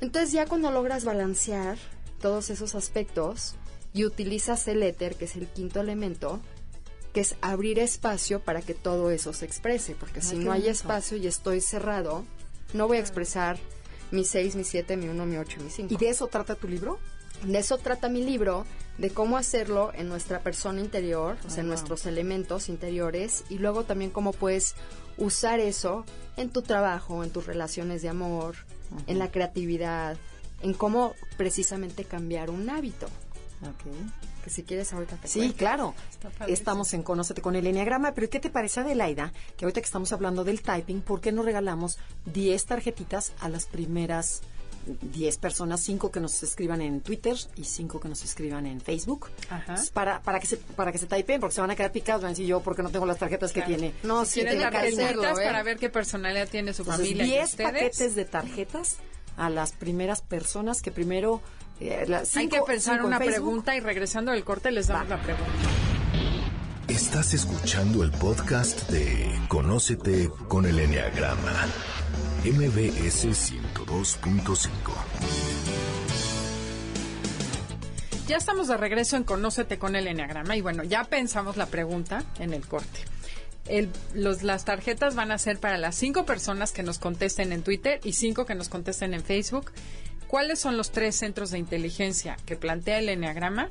[0.00, 1.78] Entonces ya cuando logras balancear
[2.20, 3.56] todos esos aspectos
[3.92, 6.40] y utilizas el éter, que es el quinto elemento,
[7.12, 11.16] que es abrir espacio para que todo eso se exprese, porque si no hay espacio
[11.16, 12.24] y estoy cerrado,
[12.72, 13.58] no voy a expresar
[14.10, 15.94] mi 6, mi 7, mi 1, mi 8, mi 5.
[15.94, 16.98] ¿Y de eso trata tu libro?
[17.44, 18.66] De eso trata mi libro,
[18.98, 23.84] de cómo hacerlo en nuestra persona interior, o sea, en nuestros elementos interiores, y luego
[23.84, 24.74] también cómo puedes
[25.20, 26.04] usar eso
[26.36, 28.56] en tu trabajo, en tus relaciones de amor,
[29.06, 30.16] en la creatividad,
[30.62, 33.06] en cómo precisamente cambiar un hábito.
[34.42, 35.94] Que si quieres ahorita te Sí, claro.
[36.48, 39.32] Estamos en Conócete con el Enneagrama, pero ¿qué te parece Adelaida?
[39.56, 41.98] Que ahorita que estamos hablando del typing, ¿por qué no regalamos
[42.32, 44.40] 10 tarjetitas a las primeras
[44.86, 49.28] 10 personas, 5 que nos escriban en Twitter y 5 que nos escriban en Facebook.
[49.92, 52.30] Para, para, que se, para que se typen, porque se van a quedar picados, van
[52.30, 53.94] a decir yo porque no tengo las tarjetas que tiene.
[54.02, 55.44] No, si tienen tarjetas ¿eh?
[55.44, 57.24] para ver qué personalidad tiene su familia.
[57.24, 58.96] 10 paquetes de tarjetas
[59.36, 61.40] a las primeras personas que primero...
[61.80, 65.52] Eh, Hay que pensar una pregunta y regresando del corte les damos la pregunta.
[66.88, 71.68] Estás escuchando el podcast de Conócete con el Enneagrama
[72.42, 74.68] MBS 102.5.
[78.26, 82.24] Ya estamos de regreso en Conócete con el Enneagrama y bueno, ya pensamos la pregunta
[82.38, 83.00] en el corte.
[84.14, 88.00] los, las tarjetas van a ser para las cinco personas que nos contesten en Twitter
[88.04, 89.72] y cinco que nos contesten en Facebook.
[90.26, 93.68] ¿Cuáles son los tres centros de inteligencia que plantea el Enneagrama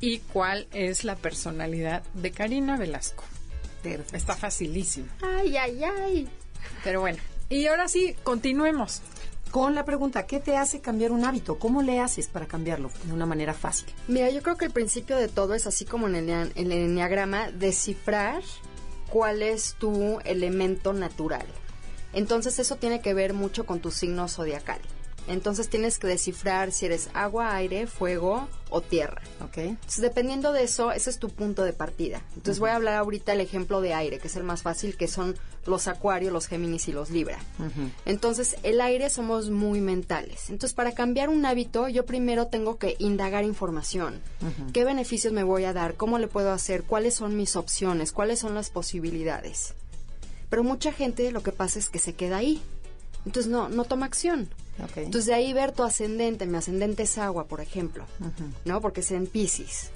[0.00, 3.24] y cuál es la personalidad de Karina Velasco?
[4.12, 5.08] Está facilísimo.
[5.22, 6.28] Ay, ay, ay.
[6.84, 7.18] Pero bueno,
[7.52, 9.02] y ahora sí, continuemos.
[9.50, 11.58] Con la pregunta, ¿qué te hace cambiar un hábito?
[11.58, 13.86] ¿Cómo le haces para cambiarlo de una manera fácil?
[14.08, 16.72] Mira, yo creo que el principio de todo es así como en el, en el
[16.72, 18.42] enneagrama, descifrar
[19.10, 21.46] cuál es tu elemento natural.
[22.14, 24.80] Entonces eso tiene que ver mucho con tu signo zodiacal.
[25.28, 29.22] Entonces tienes que descifrar si eres agua, aire, fuego o tierra.
[29.40, 29.58] Ok.
[29.58, 32.22] Entonces, dependiendo de eso, ese es tu punto de partida.
[32.34, 35.08] Entonces voy a hablar ahorita el ejemplo de aire, que es el más fácil, que
[35.08, 37.38] son los acuarios, los géminis y los libra.
[38.04, 40.50] Entonces, el aire somos muy mentales.
[40.50, 44.20] Entonces, para cambiar un hábito, yo primero tengo que indagar información.
[44.72, 45.94] ¿Qué beneficios me voy a dar?
[45.94, 46.82] ¿Cómo le puedo hacer?
[46.82, 48.12] ¿Cuáles son mis opciones?
[48.12, 49.74] ¿Cuáles son las posibilidades?
[50.50, 52.60] Pero mucha gente lo que pasa es que se queda ahí.
[53.24, 54.48] Entonces no, no toma acción.
[54.90, 55.04] Okay.
[55.04, 58.04] Entonces de ahí ver tu ascendente, mi ascendente es agua, por ejemplo,
[58.64, 58.80] ¿no?
[58.80, 59.91] Porque es en Pisces.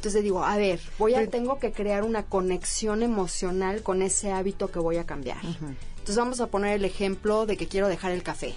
[0.00, 4.70] Entonces digo, a ver, voy a, tengo que crear una conexión emocional con ese hábito
[4.70, 5.44] que voy a cambiar.
[5.44, 8.54] Entonces vamos a poner el ejemplo de que quiero dejar el café.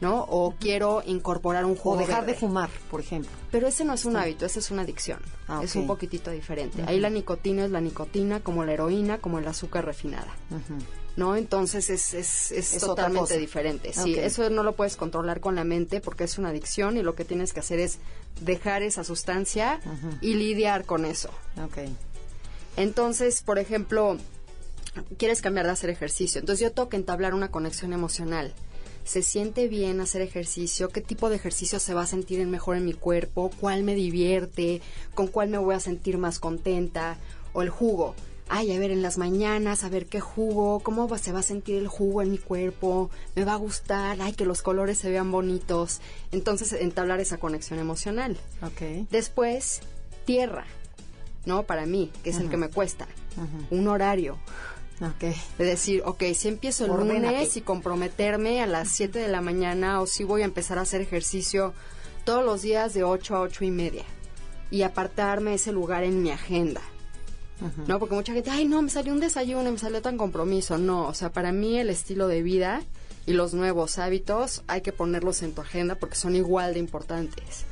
[0.00, 0.20] ¿no?
[0.28, 2.34] O quiero incorporar un jugo O dejar verde.
[2.34, 3.30] de fumar, por ejemplo.
[3.50, 5.18] Pero ese no es un hábito, esa es una adicción.
[5.48, 6.84] Ah, Es un poquitito diferente.
[6.86, 10.32] Ahí la nicotina es la nicotina, como la heroína, como el azúcar refinada.
[11.16, 11.36] ¿No?
[11.36, 13.92] Entonces es, es, es totalmente diferente.
[13.92, 17.14] Sí, eso no lo puedes controlar con la mente porque es una adicción y lo
[17.14, 17.98] que tienes que hacer es
[18.40, 19.80] dejar esa sustancia
[20.20, 21.30] y lidiar con eso.
[22.76, 24.16] Entonces, por ejemplo,
[25.18, 26.40] quieres cambiar de hacer ejercicio.
[26.40, 28.52] Entonces yo tengo que entablar una conexión emocional.
[29.04, 30.88] ¿Se siente bien hacer ejercicio?
[30.88, 33.50] ¿Qué tipo de ejercicio se va a sentir en- mejor en mi cuerpo?
[33.60, 34.80] ¿Cuál me divierte?
[35.14, 37.18] ¿Con cuál me voy a sentir más contenta?
[37.52, 38.14] O el jugo.
[38.48, 41.42] Ay, a ver, en las mañanas, a ver qué jugo, cómo va- se va a
[41.42, 45.10] sentir el jugo en mi cuerpo, me va a gustar, ay, que los colores se
[45.10, 46.00] vean bonitos.
[46.30, 48.36] Entonces, entablar esa conexión emocional.
[48.62, 49.08] Ok.
[49.10, 49.80] Después,
[50.26, 50.66] tierra,
[51.46, 51.62] ¿no?
[51.62, 53.06] Para mí, que es el que me cuesta.
[53.70, 54.38] Un horario.
[55.00, 55.34] Ok.
[55.58, 56.90] De decir, ok, si empiezo el
[57.30, 60.82] lunes y comprometerme a las 7 de la mañana o si voy a empezar a
[60.82, 61.72] hacer ejercicio
[62.24, 64.04] todos los días de 8 a 8 y media.
[64.70, 66.80] Y apartarme ese lugar en mi agenda.
[67.86, 67.98] ¿No?
[67.98, 70.76] Porque mucha gente, ay, no, me salió un desayuno, me salió tan compromiso.
[70.76, 72.82] No, o sea, para mí el estilo de vida
[73.26, 77.64] y los nuevos hábitos hay que ponerlos en tu agenda porque son igual de importantes.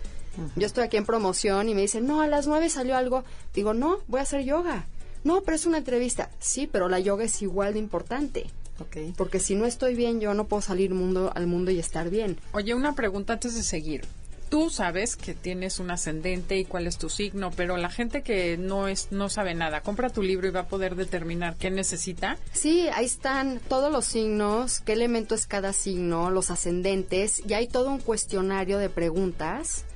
[0.56, 3.22] Yo estoy aquí en promoción y me dicen, no, a las nueve salió algo.
[3.54, 4.86] Digo, no, voy a hacer yoga.
[5.24, 6.30] No, pero es una entrevista.
[6.40, 8.46] Sí, pero la yoga es igual de importante.
[8.80, 9.14] Ok.
[9.16, 12.38] Porque si no estoy bien, yo no puedo salir mundo, al mundo y estar bien.
[12.52, 14.04] Oye, una pregunta antes de seguir.
[14.52, 18.58] Tú sabes que tienes un ascendente y cuál es tu signo, pero la gente que
[18.58, 22.36] no es no sabe nada, compra tu libro y va a poder determinar qué necesita.
[22.52, 27.66] Sí, ahí están todos los signos, qué elemento es cada signo, los ascendentes, y hay
[27.66, 29.86] todo un cuestionario de preguntas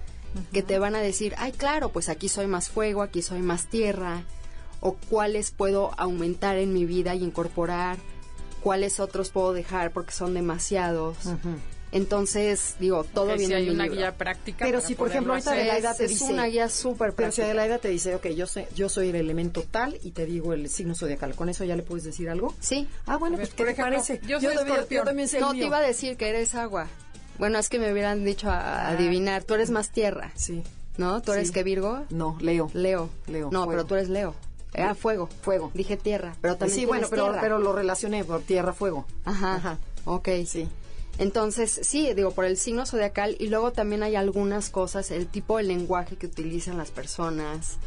[0.54, 3.66] que te van a decir, ay, claro, pues aquí soy más fuego, aquí soy más
[3.66, 4.22] tierra,
[4.80, 7.98] o cuáles puedo aumentar en mi vida y incorporar,
[8.62, 11.18] cuáles otros puedo dejar porque son demasiados.
[11.96, 13.98] Entonces, digo, todo Ok, viene si hay en una libro.
[13.98, 14.64] guía práctica.
[14.64, 15.52] Pero si, por ejemplo, ahorita.
[15.52, 17.42] Adelaida te es dice- una guía súper Pero si.
[17.42, 20.68] Adelaida te dice, ok, yo, sé, yo soy el elemento tal y te digo el
[20.68, 22.54] signo zodiacal, ¿con eso ya le puedes decir algo?
[22.60, 22.86] Sí.
[23.06, 24.20] Ah, bueno, ver, pues, ¿qué te ejemplo, parece?
[24.26, 25.04] yo soy también, escorpión.
[25.04, 26.86] también sé el No, te iba a decir que eres agua.
[27.38, 29.44] Bueno, es que me hubieran dicho a, a adivinar.
[29.44, 30.62] Tú eres más tierra, Sí.
[30.96, 31.20] ¿no?
[31.22, 31.54] ¿Tú eres Sí.
[31.54, 32.04] que Virgo?
[32.10, 32.70] No, Leo.
[32.72, 33.10] Leo.
[33.26, 33.70] Leo, No, fuego.
[33.70, 34.34] pero tú eres Leo.
[34.78, 35.28] Ah, fuego.
[35.42, 35.70] Fuego.
[35.74, 37.40] Dije tierra, pero también sí, bueno, pero, tierra.
[37.40, 39.06] pero lo relacioné por tierra, fuego.
[39.24, 39.54] Ajá.
[39.56, 39.78] Ajá.
[40.04, 40.28] Ok.
[40.46, 40.68] Sí.
[41.18, 45.56] Entonces, sí, digo, por el signo zodiacal y luego también hay algunas cosas, el tipo
[45.56, 47.78] de lenguaje que utilizan las personas.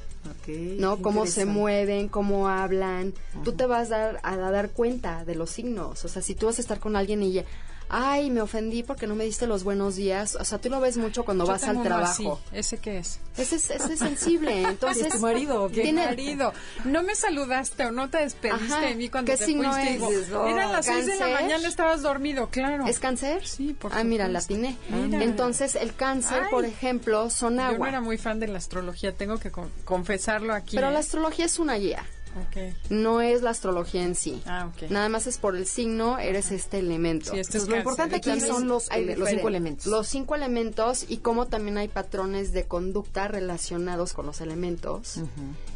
[0.77, 1.01] ¿no?
[1.01, 3.13] Cómo se mueven, cómo hablan.
[3.43, 6.03] Tú te vas a dar, a dar cuenta de los signos.
[6.03, 7.43] O sea, si tú vas a estar con alguien y,
[7.89, 10.35] ay, me ofendí porque no me diste los buenos días.
[10.35, 12.23] O sea, tú lo ves mucho cuando Yo vas al uno así.
[12.23, 12.41] trabajo.
[12.53, 13.19] ¿Ese qué es?
[13.37, 14.61] Ese es, ese es sensible.
[14.67, 15.81] Entonces, ¿Es tu marido qué?
[15.81, 16.53] tiene- marido,
[16.85, 18.81] no me saludaste o no te despediste Ajá.
[18.85, 19.95] de mí cuando ¿Qué te signo fuiste.
[19.95, 20.27] es?
[20.27, 22.85] Digo, Eran las seis de la mañana, estabas dormido, claro.
[22.87, 23.45] ¿Es cáncer?
[23.47, 24.67] Sí, por Ah, mira, la supuesto.
[24.89, 25.07] atiné.
[25.07, 25.23] Mira.
[25.23, 26.51] Entonces, el cáncer, Ay.
[26.51, 27.89] por ejemplo, son Yo no agua.
[27.89, 30.75] era muy fan de la astrología, tengo que con- confesarlo aquí.
[30.75, 30.91] Pero ¿eh?
[30.93, 32.05] la astrología es una guía.
[32.37, 32.75] Ok.
[32.89, 34.41] No es la astrología en sí.
[34.45, 34.69] Ah.
[34.89, 37.31] Nada más es por el signo, eres este elemento.
[37.31, 37.79] Sí, este es lo cáncer.
[37.79, 39.85] importante aquí Entonces, son los, Hay ele- los cinco elementos.
[39.87, 45.19] Los cinco elementos y cómo también hay patrones de conducta relacionados con los elementos.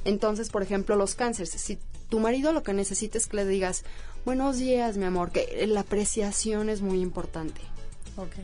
[0.05, 1.49] Entonces, por ejemplo, los cánceres.
[1.51, 3.83] Si tu marido lo que necesita es que le digas,
[4.25, 7.61] buenos días, mi amor, que la apreciación es muy importante.
[8.17, 8.35] Ok.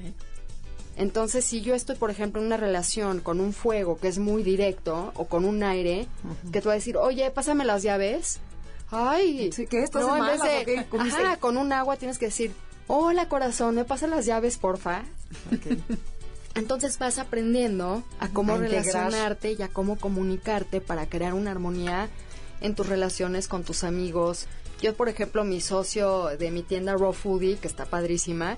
[0.99, 4.43] Entonces, si yo estoy, por ejemplo, en una relación con un fuego que es muy
[4.43, 6.07] directo o con un aire,
[6.51, 8.41] que tú vas a decir, oye, pásame las llaves.
[8.91, 9.81] Ay, Sí, ¿qué?
[9.81, 10.41] ¿Estás de en vez
[11.05, 11.37] dice?
[11.39, 12.51] con un agua tienes que decir,
[12.87, 15.03] hola corazón, ¿me pasas las llaves, porfa?
[16.55, 22.09] Entonces vas aprendiendo a cómo A relacionarte y a cómo comunicarte para crear una armonía
[22.59, 24.47] en tus relaciones con tus amigos.
[24.81, 28.57] Yo, por ejemplo, mi socio de mi tienda Raw Foodie, que está padrísima,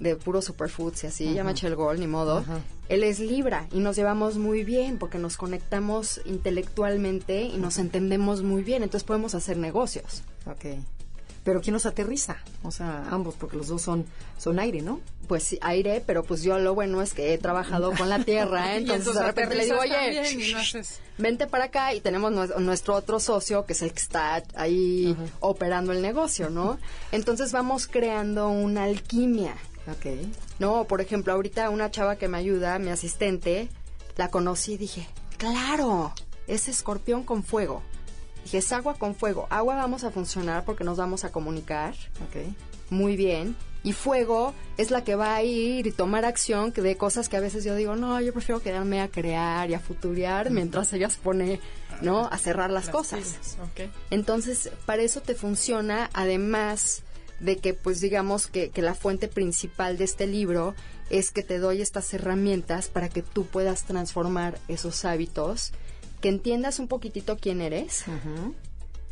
[0.00, 2.44] de puro superfoods y así, llama Gol, ni modo.
[2.88, 8.42] Él es Libra y nos llevamos muy bien porque nos conectamos intelectualmente y nos entendemos
[8.42, 10.22] muy bien, entonces podemos hacer negocios.
[10.46, 10.80] Ok.
[11.42, 12.36] Pero ¿quién nos aterriza?
[12.62, 14.04] O sea, ambos, porque los dos son,
[14.36, 15.00] son aire, ¿no?
[15.26, 18.74] Pues sí, aire, pero pues yo lo bueno es que he trabajado con la tierra,
[18.74, 18.78] ¿eh?
[18.78, 20.12] Entonces de repente le digo, oye,
[20.52, 24.00] no haces- vente para acá y tenemos nues- nuestro otro socio que es el que
[24.00, 26.78] está ahí operando el negocio, ¿no?
[27.10, 29.54] Entonces vamos creando una alquimia,
[29.92, 30.06] Ok.
[30.60, 30.84] ¿no?
[30.84, 33.68] Por ejemplo, ahorita una chava que me ayuda, mi asistente,
[34.16, 36.12] la conocí y dije, claro,
[36.46, 37.82] es escorpión con fuego.
[38.44, 39.46] Dije, es agua con fuego.
[39.50, 41.94] Agua vamos a funcionar porque nos vamos a comunicar.
[42.26, 42.54] Ok.
[42.90, 43.56] Muy bien.
[43.82, 47.38] Y fuego es la que va a ir y tomar acción que de cosas que
[47.38, 51.08] a veces yo digo, no, yo prefiero quedarme a crear y a futurear mientras ella
[51.08, 51.60] se pone,
[52.02, 52.26] ¿no?
[52.26, 53.56] A cerrar las, cosas.
[54.10, 57.04] Entonces, para eso te funciona, además
[57.40, 60.74] de que, pues digamos que, que la fuente principal de este libro
[61.10, 65.72] es que te doy estas herramientas para que tú puedas transformar esos hábitos,
[66.20, 68.04] que entiendas un poquitito quién eres,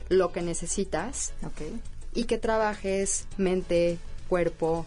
[0.08, 1.32] lo que necesitas
[2.14, 4.86] y que trabajes mente, cuerpo,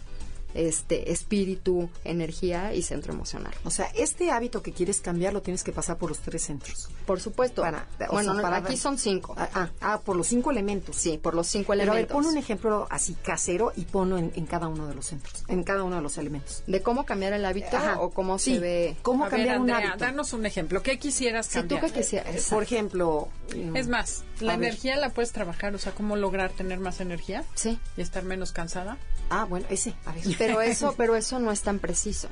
[0.54, 3.54] este espíritu, energía y centro emocional.
[3.64, 6.88] O sea, este hábito que quieres cambiar lo tienes que pasar por los tres centros.
[7.06, 7.62] Por supuesto.
[7.62, 9.34] Para- o bueno, sea, para aquí dar- son cinco.
[9.36, 10.96] Ah, ah, ah, por los cinco elementos.
[10.96, 12.14] Sí, por los cinco Pero a ver, elementos.
[12.14, 15.62] pon un ejemplo así casero y ponlo en, en cada uno de los centros, en
[15.64, 16.62] cada uno de los elementos.
[16.66, 18.00] de cómo cambiar el hábito Ajá.
[18.00, 18.96] o cómo Sí, se ve.
[19.02, 20.04] ¿Cómo A ver, cambiar un Andrea, hábito?
[20.04, 20.82] danos un ejemplo.
[20.82, 21.92] ¿Qué quisieras Si tú cambiar?
[21.92, 22.44] que quisieras.
[22.50, 23.28] Por ejemplo...
[23.56, 24.68] mm, Es más, la A ver.
[24.68, 27.78] energía la puedes trabajar, o sea, cómo lograr tener más energía Sí.
[27.96, 28.96] y estar menos cansada.
[29.30, 29.94] Ah, bueno, ese.
[30.04, 30.24] A ver.
[30.38, 32.28] Pero eso, pero eso no es tan preciso.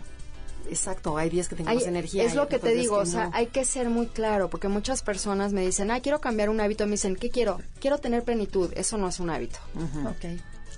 [0.68, 2.22] Exacto, hay días que tengo Hay- más energía.
[2.24, 3.30] es lo que te digo, o sea, no.
[3.34, 6.84] hay que ser muy claro, porque muchas personas me dicen, ah, quiero cambiar un hábito,
[6.86, 7.60] me dicen, ¿qué quiero?
[7.80, 9.58] Quiero tener plenitud, eso no es un hábito.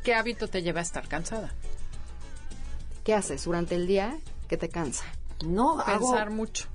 [0.03, 1.53] ¿Qué hábito te lleva a estar cansada?
[3.05, 4.19] ¿Qué haces durante el día
[4.49, 5.05] que te cansa?
[5.45, 6.11] No, hago...
[6.13, 6.67] Pensar mucho.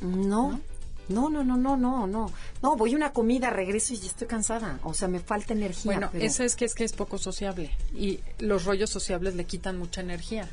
[0.00, 0.60] No.
[1.08, 2.30] No, no, no, no, no, no.
[2.62, 4.78] No, voy a una comida, regreso y ya estoy cansada.
[4.82, 5.92] O sea, me falta energía.
[5.92, 9.44] Bueno, pero- eso es que es que es poco sociable y los rollos sociables le
[9.44, 10.48] quitan mucha energía.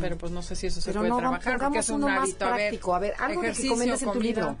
[0.00, 2.08] Pero pues no sé si eso se Pero puede no, trabajar porque es un uno
[2.08, 2.44] más hábito.
[2.44, 2.94] A ver, práctico.
[2.94, 4.22] A ver, algo de que comentes en tu comida.
[4.22, 4.56] libro.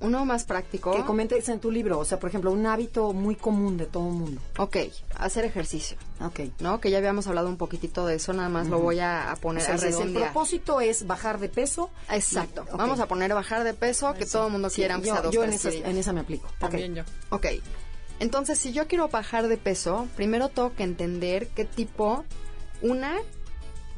[0.00, 0.92] Uno más práctico.
[0.92, 1.98] Que comentes en tu libro.
[1.98, 4.40] O sea, por ejemplo, un hábito muy común de todo el mundo.
[4.58, 4.76] Ok,
[5.16, 6.40] hacer ejercicio, Ok.
[6.58, 6.80] ¿no?
[6.80, 9.36] Que ya habíamos hablado un poquitito de eso, nada más lo voy a, a O
[9.36, 11.90] poner sea, a el propósito es bajar de peso.
[12.10, 12.62] Exacto.
[12.62, 12.76] Ok.
[12.76, 15.44] Vamos a poner bajar de peso, que todo el mundo Sí, quiera, sea yo, yo
[15.44, 16.48] en, esa, en esa me aplico.
[16.58, 17.04] También yo.
[17.30, 17.46] Ok.
[18.20, 22.24] Entonces, si yo quiero bajar de peso, primero tengo que entender qué tipo,
[22.82, 23.14] una,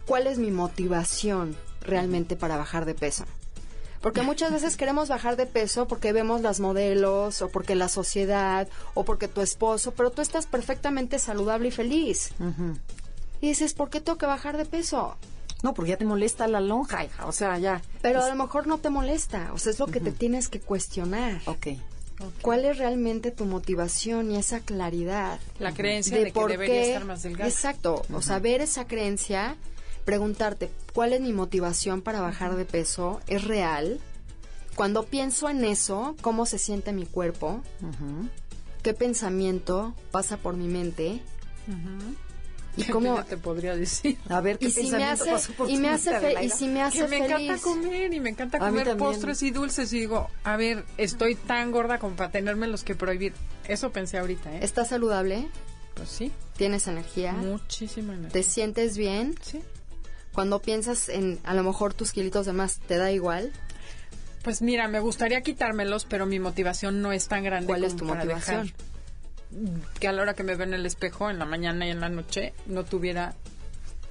[0.07, 3.25] cuál es mi motivación realmente para bajar de peso.
[4.01, 8.69] Porque muchas veces queremos bajar de peso porque vemos las modelos o porque la sociedad
[8.95, 12.31] o porque tu esposo, pero tú estás perfectamente saludable y feliz.
[13.41, 15.17] Y dices, ¿por qué tengo que bajar de peso?
[15.63, 17.27] No, porque ya te molesta la lonja, hija.
[17.27, 17.83] O sea, ya.
[18.03, 20.61] Pero a lo mejor no te molesta, o sea, es lo que te tienes que
[20.61, 21.41] cuestionar.
[21.47, 21.69] Ok.
[22.41, 25.39] ¿Cuál es realmente tu motivación y esa claridad?
[25.59, 27.49] La creencia de, que por debería qué- estar más delgada.
[27.51, 29.57] Exacto, o sea, ver esa creencia,
[30.07, 34.01] preguntarte cuál es mi motivación para bajar de peso, es real.
[34.75, 37.61] Cuando pienso en eso, ¿cómo se siente mi cuerpo?
[38.83, 41.21] ¿Qué pensamiento pasa por mi mente?
[42.77, 44.19] Y cómo te podría decir.
[44.29, 46.51] A ver, ¿qué y si me pensamiento hace pasó por y me hace fe- y
[46.51, 47.31] si me hace Que me feliz.
[47.49, 51.73] encanta comer y me encanta comer postres y dulces y digo, a ver, estoy tan
[51.73, 53.33] gorda como para tenerme los que prohibir.
[53.67, 54.59] Eso pensé ahorita, ¿eh?
[54.63, 55.49] ¿Estás saludable?
[55.95, 57.33] Pues sí, ¿Tienes energía?
[57.33, 58.33] muchísima energía.
[58.33, 59.35] ¿Te sientes bien?
[59.41, 59.63] Sí.
[60.37, 63.51] Cuando piensas en a lo mejor tus kilitos de más, ¿te da igual?
[64.45, 67.97] Pues mira, me gustaría quitármelos, pero mi motivación no es tan grande ¿Cuál como es
[67.97, 68.67] tu para motivación?
[68.67, 68.77] dejar
[69.99, 72.01] que a la hora que me veo en el espejo, en la mañana y en
[72.01, 73.35] la noche, no tuviera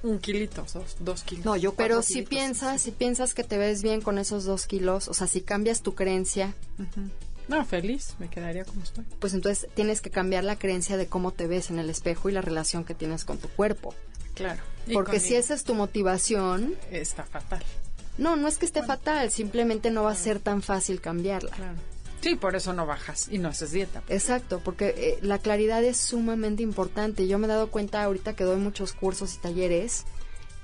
[0.02, 1.44] un kilito, dos, dos kilos.
[1.44, 2.28] No, yo Pero si kilitos.
[2.30, 5.82] piensas, si piensas que te ves bien con esos dos kilos, o sea, si cambias
[5.82, 7.08] tu creencia, Ujú.
[7.48, 9.04] No, feliz, me quedaría como estoy.
[9.20, 12.32] pues entonces tienes que cambiar la creencia de cómo te ves en el espejo y
[12.32, 13.94] la relación que tienes con tu cuerpo.
[14.36, 14.62] Claro.
[14.92, 17.64] Porque si esa es tu motivación, Está fatal.
[18.18, 21.50] no, no es que esté fatal, simplemente no va a ser tan fácil cambiarla.
[21.50, 21.76] Claro.
[22.20, 24.02] Sí, por eso no bajas y no haces dieta.
[24.08, 27.26] Exacto, porque eh, la claridad es sumamente importante.
[27.28, 30.04] Yo me he dado cuenta ahorita que doy muchos cursos y talleres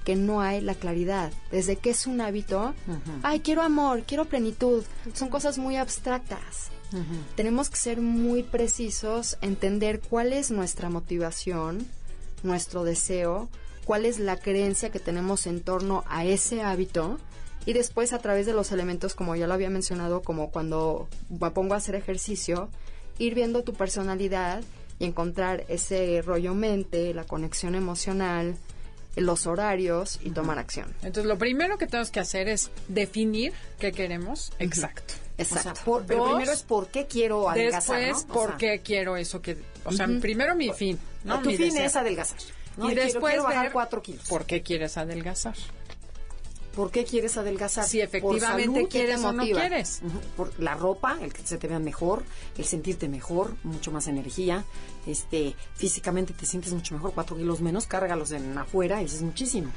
[0.05, 1.33] que no hay la claridad.
[1.53, 2.75] Desde que es un hábito,
[3.23, 4.83] ay, quiero amor, quiero plenitud,
[5.15, 6.71] son cosas muy abstractas.
[7.37, 11.87] Tenemos que ser muy precisos, entender cuál es nuestra motivación,
[12.43, 13.49] nuestro deseo,
[13.85, 17.19] cuál es la creencia que tenemos en torno a ese hábito
[17.67, 21.51] y después a través de los elementos, como ya lo había mencionado, como cuando me
[21.51, 22.69] pongo a hacer ejercicio,
[23.19, 24.63] ir viendo tu personalidad
[24.99, 28.57] y encontrar ese rollo mente, la conexión emocional,
[29.17, 30.87] los horarios y tomar acción.
[31.03, 34.53] Entonces, lo primero que tenemos que hacer es definir qué queremos.
[34.59, 35.15] Exacto.
[35.39, 35.81] O sea, Exacto.
[35.85, 38.35] por- pero Dos, primero es por qué quiero adelgazar, Después, ¿no?
[38.35, 39.43] ¿por sea, qué quiero eso?
[39.43, 40.99] que O sea, primero mi fin.
[41.25, 41.41] ¿No?
[41.41, 41.87] tu fin deseo.
[41.87, 42.39] es adelgazar.
[42.77, 42.91] ¿no?
[42.91, 44.27] Y después quiero bajar ver cuatro kilos.
[44.29, 45.57] ¿Por qué quieres adelgazar?
[46.75, 47.85] ¿Por qué quieres adelgazar?
[47.85, 48.75] Si ¿Por efectivamente salud?
[48.75, 50.01] ¿Qué te quieres o no quieres.
[50.37, 52.25] Por la ropa, el que se te vea mejor,
[52.57, 54.65] el sentirte mejor, mucho más energía,
[55.07, 59.71] este, físicamente te sientes mucho mejor, cuatro kilos menos, cárgalos en afuera, eso es muchísimo.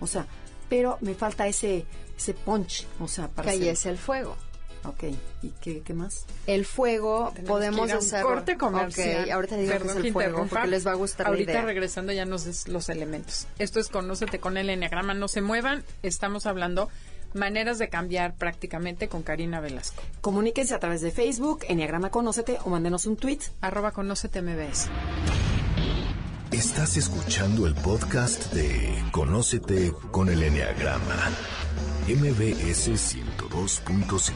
[0.00, 0.26] O sea,
[0.68, 1.84] pero me falta ese,
[2.16, 4.36] ese punch, o sea, para Que ahí es el fuego.
[4.84, 5.04] Ok,
[5.42, 6.24] ¿y qué, qué más?
[6.46, 9.24] El fuego Tenemos podemos hacer corte comercial.
[9.24, 11.58] Ok, ahorita digo Perdón que es el fuego porque les va a gustar Ahorita la
[11.58, 11.66] idea.
[11.66, 13.46] regresando ya nos des los elementos.
[13.58, 15.14] Esto es Conócete con el Enneagrama.
[15.14, 15.84] No se muevan.
[16.02, 16.88] Estamos hablando
[17.34, 20.02] maneras de cambiar prácticamente con Karina Velasco.
[20.20, 23.40] Comuníquense a través de Facebook, Enneagrama Conócete, o mándenos un tweet.
[23.60, 24.88] Arroba Conócete MBS.
[26.52, 31.30] Estás escuchando el podcast de Conócete con el Enneagrama.
[32.08, 34.32] MBS 102.5.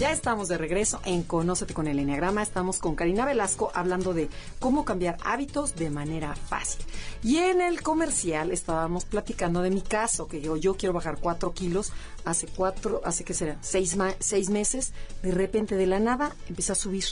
[0.00, 2.42] Ya estamos de regreso en Conócete con el Enneagrama.
[2.42, 6.82] Estamos con Karina Velasco hablando de cómo cambiar hábitos de manera fácil.
[7.22, 11.92] Y en el comercial estábamos platicando de mi caso, que yo, quiero bajar cuatro kilos.
[12.24, 14.92] Hace cuatro, hace que será seis, seis meses,
[15.22, 17.04] de repente de la nada empieza a subir.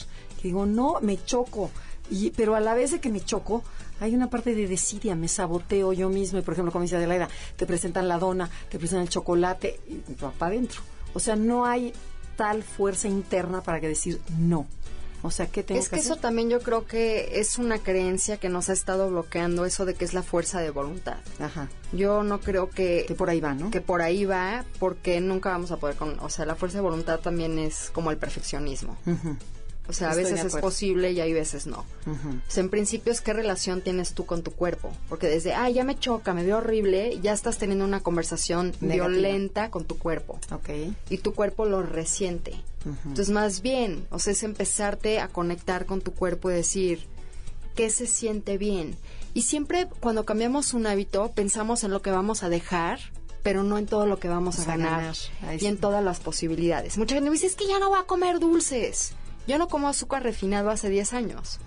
[0.43, 1.71] Digo, no, me choco.
[2.11, 3.63] Y, pero a la vez de que me choco,
[4.01, 6.39] hay una parte de desidia, me saboteo yo mismo.
[6.39, 10.03] Y por ejemplo, como dice Adelaida, te presentan la dona, te presentan el chocolate, y
[10.23, 10.81] va para adentro.
[11.15, 11.93] O sea, no hay
[12.37, 14.67] tal fuerza interna para que decir no.
[15.23, 16.13] O sea, ¿qué tengo Es que, que hacer?
[16.13, 19.95] eso también yo creo que es una creencia que nos ha estado bloqueando eso de
[19.95, 21.17] que es la fuerza de voluntad.
[21.41, 21.69] Ajá.
[21.93, 23.73] Yo no creo que, Que por ahí va, ¿no?
[23.73, 26.83] que por ahí va porque nunca vamos a poder con, o sea, la fuerza de
[26.83, 28.97] voluntad también es como el perfeccionismo.
[29.89, 31.79] O sea, a Estoy veces es posible y hay veces no.
[32.07, 34.93] O sea, en principio es qué relación tienes tú con tu cuerpo.
[35.09, 39.09] Porque desde, ah, ya me choca, me veo horrible, ya estás teniendo una conversación Negativa.
[39.09, 40.39] violenta con tu cuerpo.
[40.53, 40.69] Ok.
[41.09, 42.55] Y tu cuerpo lo resiente.
[43.05, 47.07] Entonces, más bien, o sea, es empezarte a conectar con tu cuerpo y decir,
[47.75, 48.97] ¿qué se siente bien?
[49.35, 52.99] Y siempre cuando cambiamos un hábito, pensamos en lo que vamos a dejar,
[53.43, 55.15] pero no en todo lo que vamos a Vamos a ganar.
[55.43, 55.63] ganar.
[55.63, 56.99] Y en todas las posibilidades.
[56.99, 59.13] Mucha gente me dice, es que ya no voy a comer dulces.
[59.49, 61.59] Yo no como azúcar refinado hace 10 años.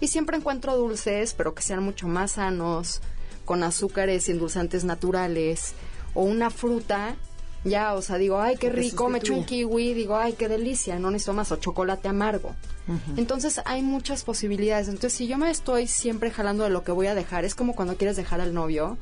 [0.00, 3.02] Y siempre encuentro dulces, pero que sean mucho más sanos,
[3.44, 5.74] con azúcares y endulzantes naturales,
[6.14, 7.16] o una fruta.
[7.64, 10.98] Ya, o sea, digo, ay, qué rico, me echo un kiwi, digo, ay, qué delicia,
[10.98, 12.54] no necesito más, o chocolate amargo.
[13.18, 14.88] Entonces hay muchas posibilidades.
[14.88, 17.74] Entonces, si yo me estoy siempre jalando de lo que voy a dejar, es como
[17.74, 18.96] cuando quieres dejar al novio,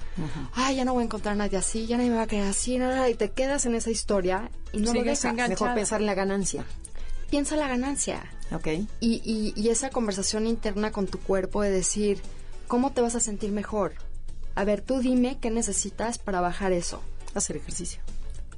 [0.55, 2.49] ay, ya no voy a encontrar a nadie así, ya nadie me va a querer
[2.49, 5.25] así, no, no, y te quedas en esa historia y no lo Sigues dejas.
[5.33, 5.61] enganchada.
[5.61, 6.65] Mejor pensar en la ganancia.
[7.31, 8.23] Piensa la ganancia
[8.53, 8.67] Ok.
[8.69, 12.21] y, y, y esa conversación interna con tu cuerpo de decir,
[12.69, 13.95] ¿cómo te vas a sentir mejor?
[14.55, 17.03] A ver, tú dime qué necesitas para bajar eso.
[17.35, 18.01] Hacer ejercicio.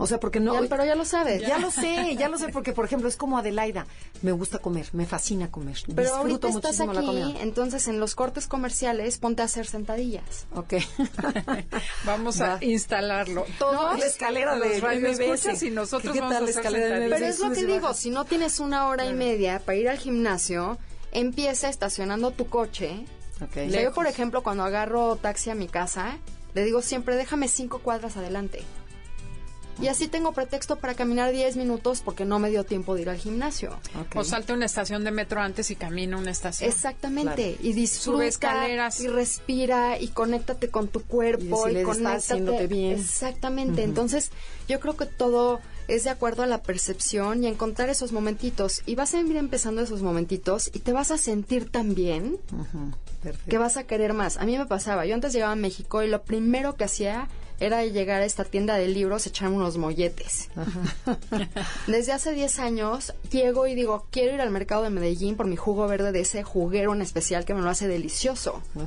[0.00, 0.54] O sea, porque no.
[0.62, 1.42] Ya, pero ya lo sabes.
[1.42, 3.86] Ya lo sé, ya lo sé, porque por ejemplo es como Adelaida.
[4.22, 5.76] Me gusta comer, me fascina comer.
[5.86, 7.40] Pero Disfruto ahorita estás muchísimo la aquí, comida.
[7.42, 10.46] entonces en los cortes comerciales ponte a hacer sentadillas.
[10.54, 10.74] Ok.
[12.04, 12.58] Vamos a Va.
[12.64, 13.44] instalarlo.
[13.48, 15.62] No, Todos la escalera los de radioescuchas MBS.
[15.64, 17.18] y nosotros ¿Qué vamos tal a la hacer escalera de sentadillas.
[17.20, 19.98] Pero es lo que digo, si no tienes una hora y media para ir al
[19.98, 20.78] gimnasio,
[21.12, 23.04] empieza estacionando tu coche.
[23.42, 23.56] Ok.
[23.66, 26.18] O sea, yo, por ejemplo, cuando agarro taxi a mi casa,
[26.54, 28.62] le digo siempre, déjame cinco cuadras adelante.
[29.80, 33.10] Y así tengo pretexto para caminar 10 minutos porque no me dio tiempo de ir
[33.10, 33.70] al gimnasio.
[34.00, 34.16] Ok.
[34.16, 36.68] O salte una estación de metro antes y camina una estación.
[36.68, 37.54] Exactamente.
[37.54, 37.68] Claro.
[37.68, 39.00] Y disfruta Sube escaleras.
[39.00, 41.80] y respira y conéctate con tu cuerpo Y y, decirle,
[42.16, 42.66] "Está conéctate.
[42.66, 42.98] bien".
[42.98, 43.82] Exactamente.
[43.84, 44.30] Entonces,
[44.68, 48.82] yo creo que todo es de acuerdo a la percepción y a encontrar esos momentitos.
[48.84, 52.36] Y vas a ir empezando esos momentitos y te vas a sentir tan bien
[53.48, 54.36] que vas a querer más.
[54.36, 57.28] A mí me pasaba, yo antes llegaba a México y lo primero que hacía
[57.60, 60.48] era llegar a esta tienda de libros, echarme unos molletes.
[61.86, 65.56] Desde hace 10 años llego y digo, quiero ir al mercado de Medellín por mi
[65.56, 68.62] jugo verde de ese juguero en especial que me lo hace delicioso.
[68.76, 68.86] Ajá.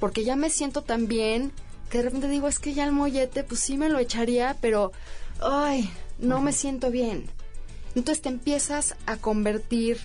[0.00, 1.52] Porque ya me siento tan bien
[1.88, 4.92] que de repente digo, es que ya el mollete, pues sí me lo echaría, pero,
[5.40, 7.26] ay, no me siento bien.
[7.94, 9.98] Entonces te empiezas a convertir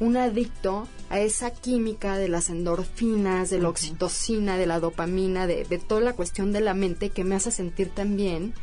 [0.00, 5.64] un adicto a esa química de las endorfinas, de la oxitocina, de la dopamina, de,
[5.64, 8.54] de toda la cuestión de la mente que me hace sentir tan bien,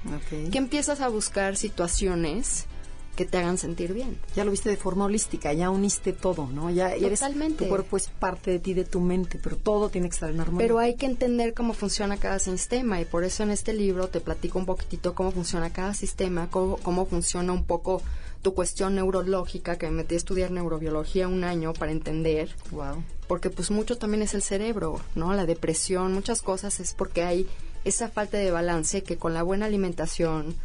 [0.52, 2.68] que empiezas a buscar situaciones
[3.16, 4.18] que te hagan sentir bien.
[4.36, 6.72] Ya lo viste de forma holística, ya uniste todo, ¿no?
[6.72, 7.64] Ya eres Totalmente.
[7.64, 10.40] tu cuerpo es parte de ti, de tu mente, pero todo tiene que estar en
[10.40, 10.66] armonía.
[10.66, 14.20] Pero hay que entender cómo funciona cada sistema y por eso en este libro te
[14.20, 18.02] platico un poquitito cómo funciona cada sistema, cómo, cómo funciona un poco
[18.44, 23.04] tu cuestión neurológica, que me metí a estudiar neurobiología un año para entender, wow.
[23.28, 25.34] porque pues mucho también es el cerebro, ¿no?
[25.34, 27.48] La depresión, muchas cosas es porque hay
[27.86, 30.56] esa falta de balance que con la buena alimentación,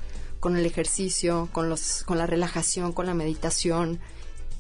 [0.41, 4.01] con el ejercicio, con los con la relajación, con la meditación.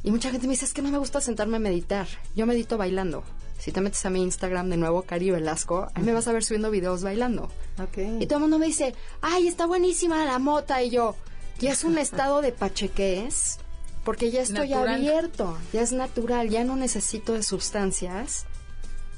[0.02, 2.06] Y mucha gente me dice, "Es que no me gusta sentarme a meditar.
[2.34, 3.24] Yo medito bailando."
[3.58, 6.44] Si te metes a mi Instagram de nuevo, Cari Velasco, ahí me vas a ver
[6.44, 7.50] subiendo videos bailando.
[7.82, 7.98] Ok.
[8.20, 10.80] Y todo el mundo me dice, ay, está buenísima la mota.
[10.80, 11.16] Y yo,
[11.58, 13.58] ya es un estado de pachequez,
[14.04, 14.94] porque ya estoy Natural.
[14.94, 18.46] abierto, ya es natural, ya no necesito de sustancias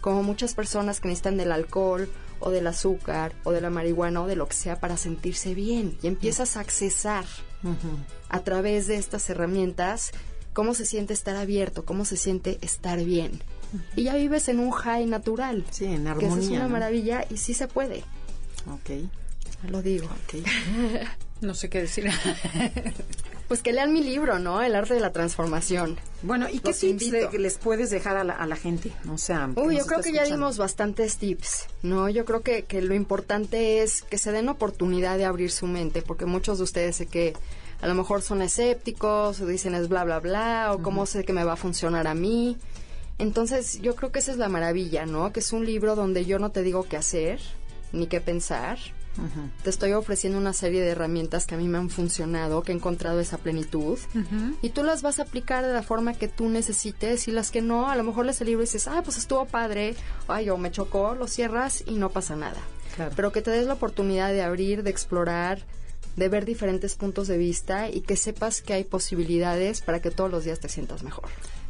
[0.00, 2.10] como muchas personas que necesitan del alcohol
[2.40, 5.98] o del azúcar o de la marihuana o de lo que sea para sentirse bien
[6.02, 7.26] y empiezas a accesar
[8.30, 10.12] a través de estas herramientas
[10.54, 13.42] cómo se siente estar abierto, cómo se siente estar bien.
[13.94, 15.64] Y ya vives en un high natural.
[15.70, 16.70] Sí, en Que eso es armonía, una ¿no?
[16.70, 18.02] maravilla y sí se puede.
[18.72, 19.06] Ok.
[19.68, 20.08] Lo digo.
[21.40, 22.10] No sé qué decir.
[23.48, 24.62] Pues que lean mi libro, ¿no?
[24.62, 25.98] El arte de la transformación.
[26.22, 28.92] Bueno, ¿y qué Los tips le- les puedes dejar a la, a la gente?
[29.12, 32.08] O sea, Uy, yo creo que ya dimos bastantes tips, ¿no?
[32.08, 36.00] Yo creo que, que lo importante es que se den oportunidad de abrir su mente,
[36.00, 37.32] porque muchos de ustedes sé que
[37.82, 41.32] a lo mejor son escépticos o dicen es bla, bla, bla, o cómo sé que
[41.32, 42.56] me va a funcionar a mí.
[43.18, 45.32] Entonces, yo creo que esa es la maravilla, ¿no?
[45.32, 47.40] Que es un libro donde yo no te digo qué hacer,
[47.92, 48.78] ni qué pensar.
[49.62, 52.74] Te estoy ofreciendo una serie de herramientas que a mí me han funcionado, que he
[52.74, 53.98] encontrado esa plenitud.
[54.62, 57.62] Y tú las vas a aplicar de la forma que tú necesites y las que
[57.62, 59.94] no, a lo mejor lees el libro y dices, ah, pues estuvo padre,
[60.28, 62.60] ay, o me chocó, lo cierras y no pasa nada.
[62.96, 63.12] Claro.
[63.14, 65.64] Pero que te des la oportunidad de abrir, de explorar,
[66.16, 70.30] de ver diferentes puntos de vista y que sepas que hay posibilidades para que todos
[70.30, 71.28] los días te sientas mejor.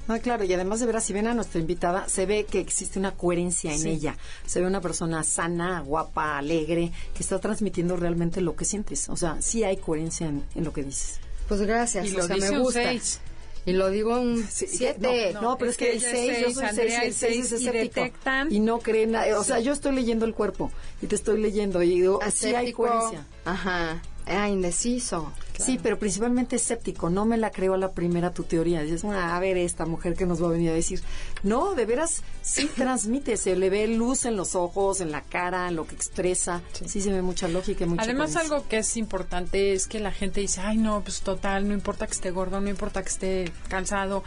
[0.09, 2.98] No, claro, y además de veras, si ven a nuestra invitada, se ve que existe
[2.98, 4.16] una coherencia en ella.
[4.44, 9.09] Se ve una persona sana, guapa, alegre, que está transmitiendo realmente lo que sientes.
[9.09, 11.20] O sea, sí hay coherencia en, en lo que dices.
[11.48, 12.82] Pues gracias, Y o lo sea, dice me un gusta.
[12.82, 13.20] seis.
[13.66, 15.32] Y lo digo un Sí, siete.
[15.34, 17.07] No, no, pero es, que, el ella 6, es yo seis, soy 6 Andrea y
[17.07, 18.01] el es 6 es seis, y escéptico.
[18.01, 19.38] detectan- Y no creen nada.
[19.38, 20.72] O sea, yo estoy leyendo el cuerpo
[21.03, 23.26] y te estoy leyendo y digo, sí hay coherencia.
[23.44, 24.03] Ajá.
[24.27, 25.33] Ah, indeciso.
[25.59, 27.11] Sí, pero principalmente escéptico.
[27.11, 28.83] No me la creo a la primera tu teoría.
[28.83, 31.03] Dices, "Ah, a ver, esta mujer que nos va a venir a decir.
[31.43, 33.37] No, de veras, sí transmite.
[33.37, 36.62] Se le ve luz en los ojos, en la cara, en lo que expresa.
[36.87, 40.12] Sí, se ve mucha lógica y mucha Además, algo que es importante es que la
[40.12, 43.53] gente dice, ay, no, pues total, no importa que esté gordo, no importa que esté
[43.68, 44.23] cansado.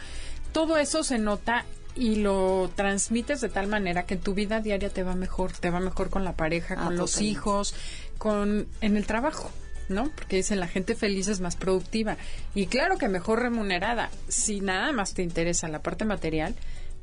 [0.52, 1.64] Todo eso se nota
[1.96, 5.70] y lo transmites de tal manera que en tu vida diaria te va mejor, te
[5.70, 7.74] va mejor con la pareja, Ah, con los hijos,
[8.18, 9.50] con en el trabajo.
[9.88, 10.10] ¿No?
[10.14, 12.16] Porque dicen la gente feliz es más productiva.
[12.54, 14.10] Y claro que mejor remunerada.
[14.28, 16.54] Si nada más te interesa la parte material,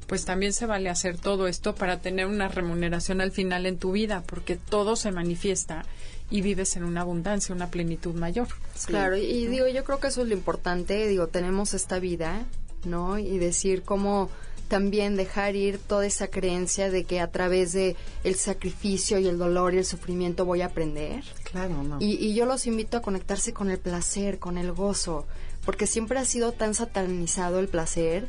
[0.07, 3.91] pues también se vale hacer todo esto para tener una remuneración al final en tu
[3.91, 5.85] vida, porque todo se manifiesta
[6.29, 8.47] y vives en una abundancia, una plenitud mayor.
[8.85, 12.45] Claro, y, y digo, yo creo que eso es lo importante, digo, tenemos esta vida,
[12.83, 13.19] ¿no?
[13.19, 14.29] Y decir cómo
[14.71, 19.37] también dejar ir toda esa creencia de que a través de el sacrificio y el
[19.37, 21.25] dolor y el sufrimiento voy a aprender.
[21.43, 21.97] Claro, no.
[21.99, 25.27] Y, y yo los invito a conectarse con el placer, con el gozo,
[25.65, 28.27] porque siempre ha sido tan satanizado el placer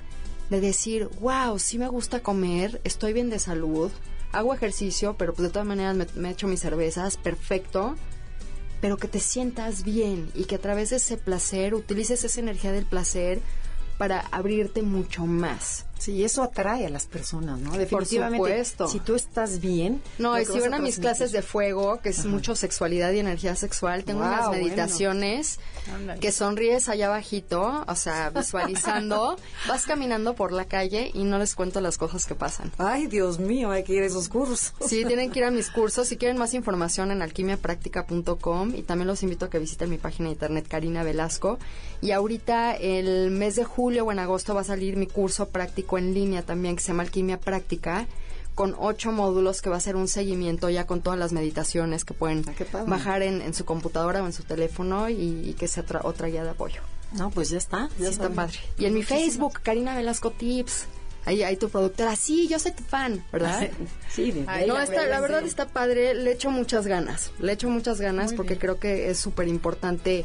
[0.51, 3.93] de decir, wow, sí me gusta comer, estoy bien de salud,
[4.33, 7.95] hago ejercicio, pero pues de todas maneras me, me echo mis cervezas, perfecto,
[8.81, 12.73] pero que te sientas bien y que a través de ese placer utilices esa energía
[12.73, 13.41] del placer
[13.97, 15.87] para abrirte mucho más.
[16.03, 17.79] Sí, eso atrae a las personas, ¿no?
[17.79, 18.37] Definitivamente.
[18.39, 18.89] supuesto.
[18.89, 20.03] Si tú estás bien.
[20.19, 23.55] No, y si van a mis clases de fuego, que es mucho sexualidad y energía
[23.55, 24.65] sexual, tengo unas bueno.
[24.65, 25.61] meditaciones
[25.95, 26.19] Ándale.
[26.19, 29.37] que sonríes allá abajito, o sea, visualizando,
[29.69, 32.73] vas caminando por la calle y no les cuento las cosas que pasan.
[32.79, 34.73] Ay, Dios mío, hay que ir a esos cursos.
[34.85, 36.09] Sí, tienen que ir a mis cursos.
[36.09, 40.31] Si quieren más información en alquimiapractica.com y también los invito a que visiten mi página
[40.31, 41.61] de internet Karina Velasco.
[42.01, 45.92] Y ahorita el mes de julio o en agosto va a salir mi curso práctico
[45.99, 48.07] en línea también que se llama Alquimia Práctica
[48.55, 52.13] con ocho módulos que va a ser un seguimiento ya con todas las meditaciones que
[52.15, 55.15] pueden Ah, bajar en, en su computadora o en su teléfono y,
[55.49, 56.83] y que sea otra, otra guía de apoyo.
[57.13, 57.89] No, pues ya está.
[57.99, 58.59] Ya Sí, está padre.
[58.79, 59.03] Y en mi.
[59.03, 60.87] Facebook, Karina Velasco Tips.
[61.25, 62.17] Ahí hay tu productora.
[62.17, 63.71] Sí, yo soy tu fan, ¿verdad?
[64.11, 65.47] Sí, de Ay, no, ya está, ves, la verdad sí.
[65.47, 66.15] está padre.
[66.15, 67.31] Le echo muchas ganas.
[67.39, 68.61] Le echo muchas ganas Muy porque bien.
[68.61, 70.25] creo que es súper importante.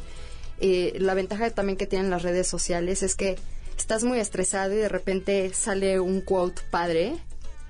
[0.60, 3.38] Eh, la ventaja también que tienen las redes sociales es que
[3.82, 7.18] estás muy estresado y de repente sale un quote padre,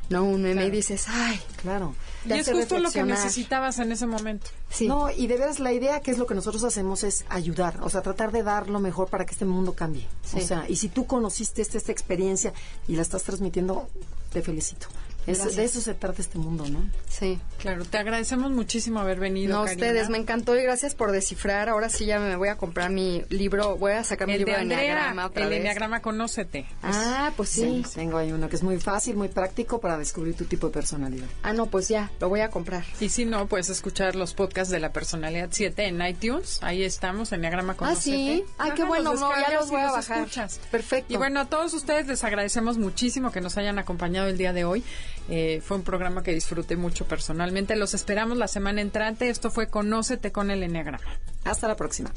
[0.10, 0.24] ¿no?
[0.24, 1.96] Un meme y dices, ay, Claro.
[2.26, 4.48] Y es justo lo que necesitabas en ese momento.
[4.70, 4.88] Sí.
[4.88, 7.90] No, y de veras la idea que es lo que nosotros hacemos es ayudar, o
[7.90, 10.08] sea, tratar de dar lo mejor para que este mundo cambie.
[10.24, 10.40] Sí.
[10.40, 12.54] O sea, y si tú conociste esta, esta experiencia
[12.88, 13.88] y la estás transmitiendo,
[14.32, 14.88] te felicito.
[15.28, 15.56] Es- Gracias.
[15.58, 16.90] de eso se trata este mundo, ¿no?
[17.10, 17.40] Sí.
[17.60, 19.58] Claro, te agradecemos muchísimo haber venido.
[19.58, 19.86] No, Karina.
[19.88, 21.68] ustedes, me encantó y gracias por descifrar.
[21.70, 24.62] Ahora sí ya me voy a comprar mi libro, voy a sacar mi libro de
[24.62, 25.60] Enneagrama otra el vez.
[25.60, 26.66] Enneagrama Conócete.
[26.82, 27.84] Ah, pues sí.
[27.94, 31.28] Tengo ahí uno que es muy fácil, muy práctico para descubrir tu tipo de personalidad.
[31.44, 32.86] Ah, no, pues ya, lo voy a comprar.
[33.02, 36.60] Y si no, puedes escuchar los podcasts de la personalidad 7 en iTunes.
[36.62, 38.02] Ahí estamos, Enneagrama Ah, Conócete.
[38.16, 38.44] sí.
[38.58, 40.20] Ah, qué bueno, no, ya los voy a bajar.
[40.20, 40.60] escuchas.
[40.72, 41.14] Perfecto.
[41.14, 44.64] Y bueno, a todos ustedes les agradecemos muchísimo que nos hayan acompañado el día de
[44.64, 44.84] hoy.
[45.30, 47.76] Eh, fue un programa que disfruté mucho personalmente.
[47.76, 49.30] Los esperamos la semana entrante.
[49.30, 51.04] Esto fue Conócete con el Enneagrama.
[51.44, 52.12] Hasta la próxima.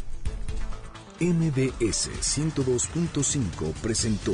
[1.20, 4.32] MBS 102.5 presentó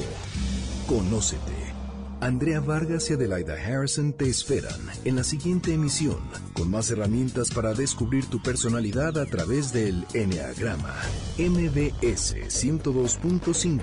[0.87, 1.75] Conócete.
[2.21, 6.19] Andrea Vargas y Adelaida Harrison te esperan en la siguiente emisión
[6.55, 10.95] con más herramientas para descubrir tu personalidad a través del Enneagrama.
[11.39, 13.81] MBS 102.5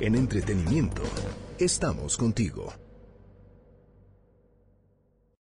[0.00, 1.02] en entretenimiento.
[1.58, 2.87] Estamos contigo.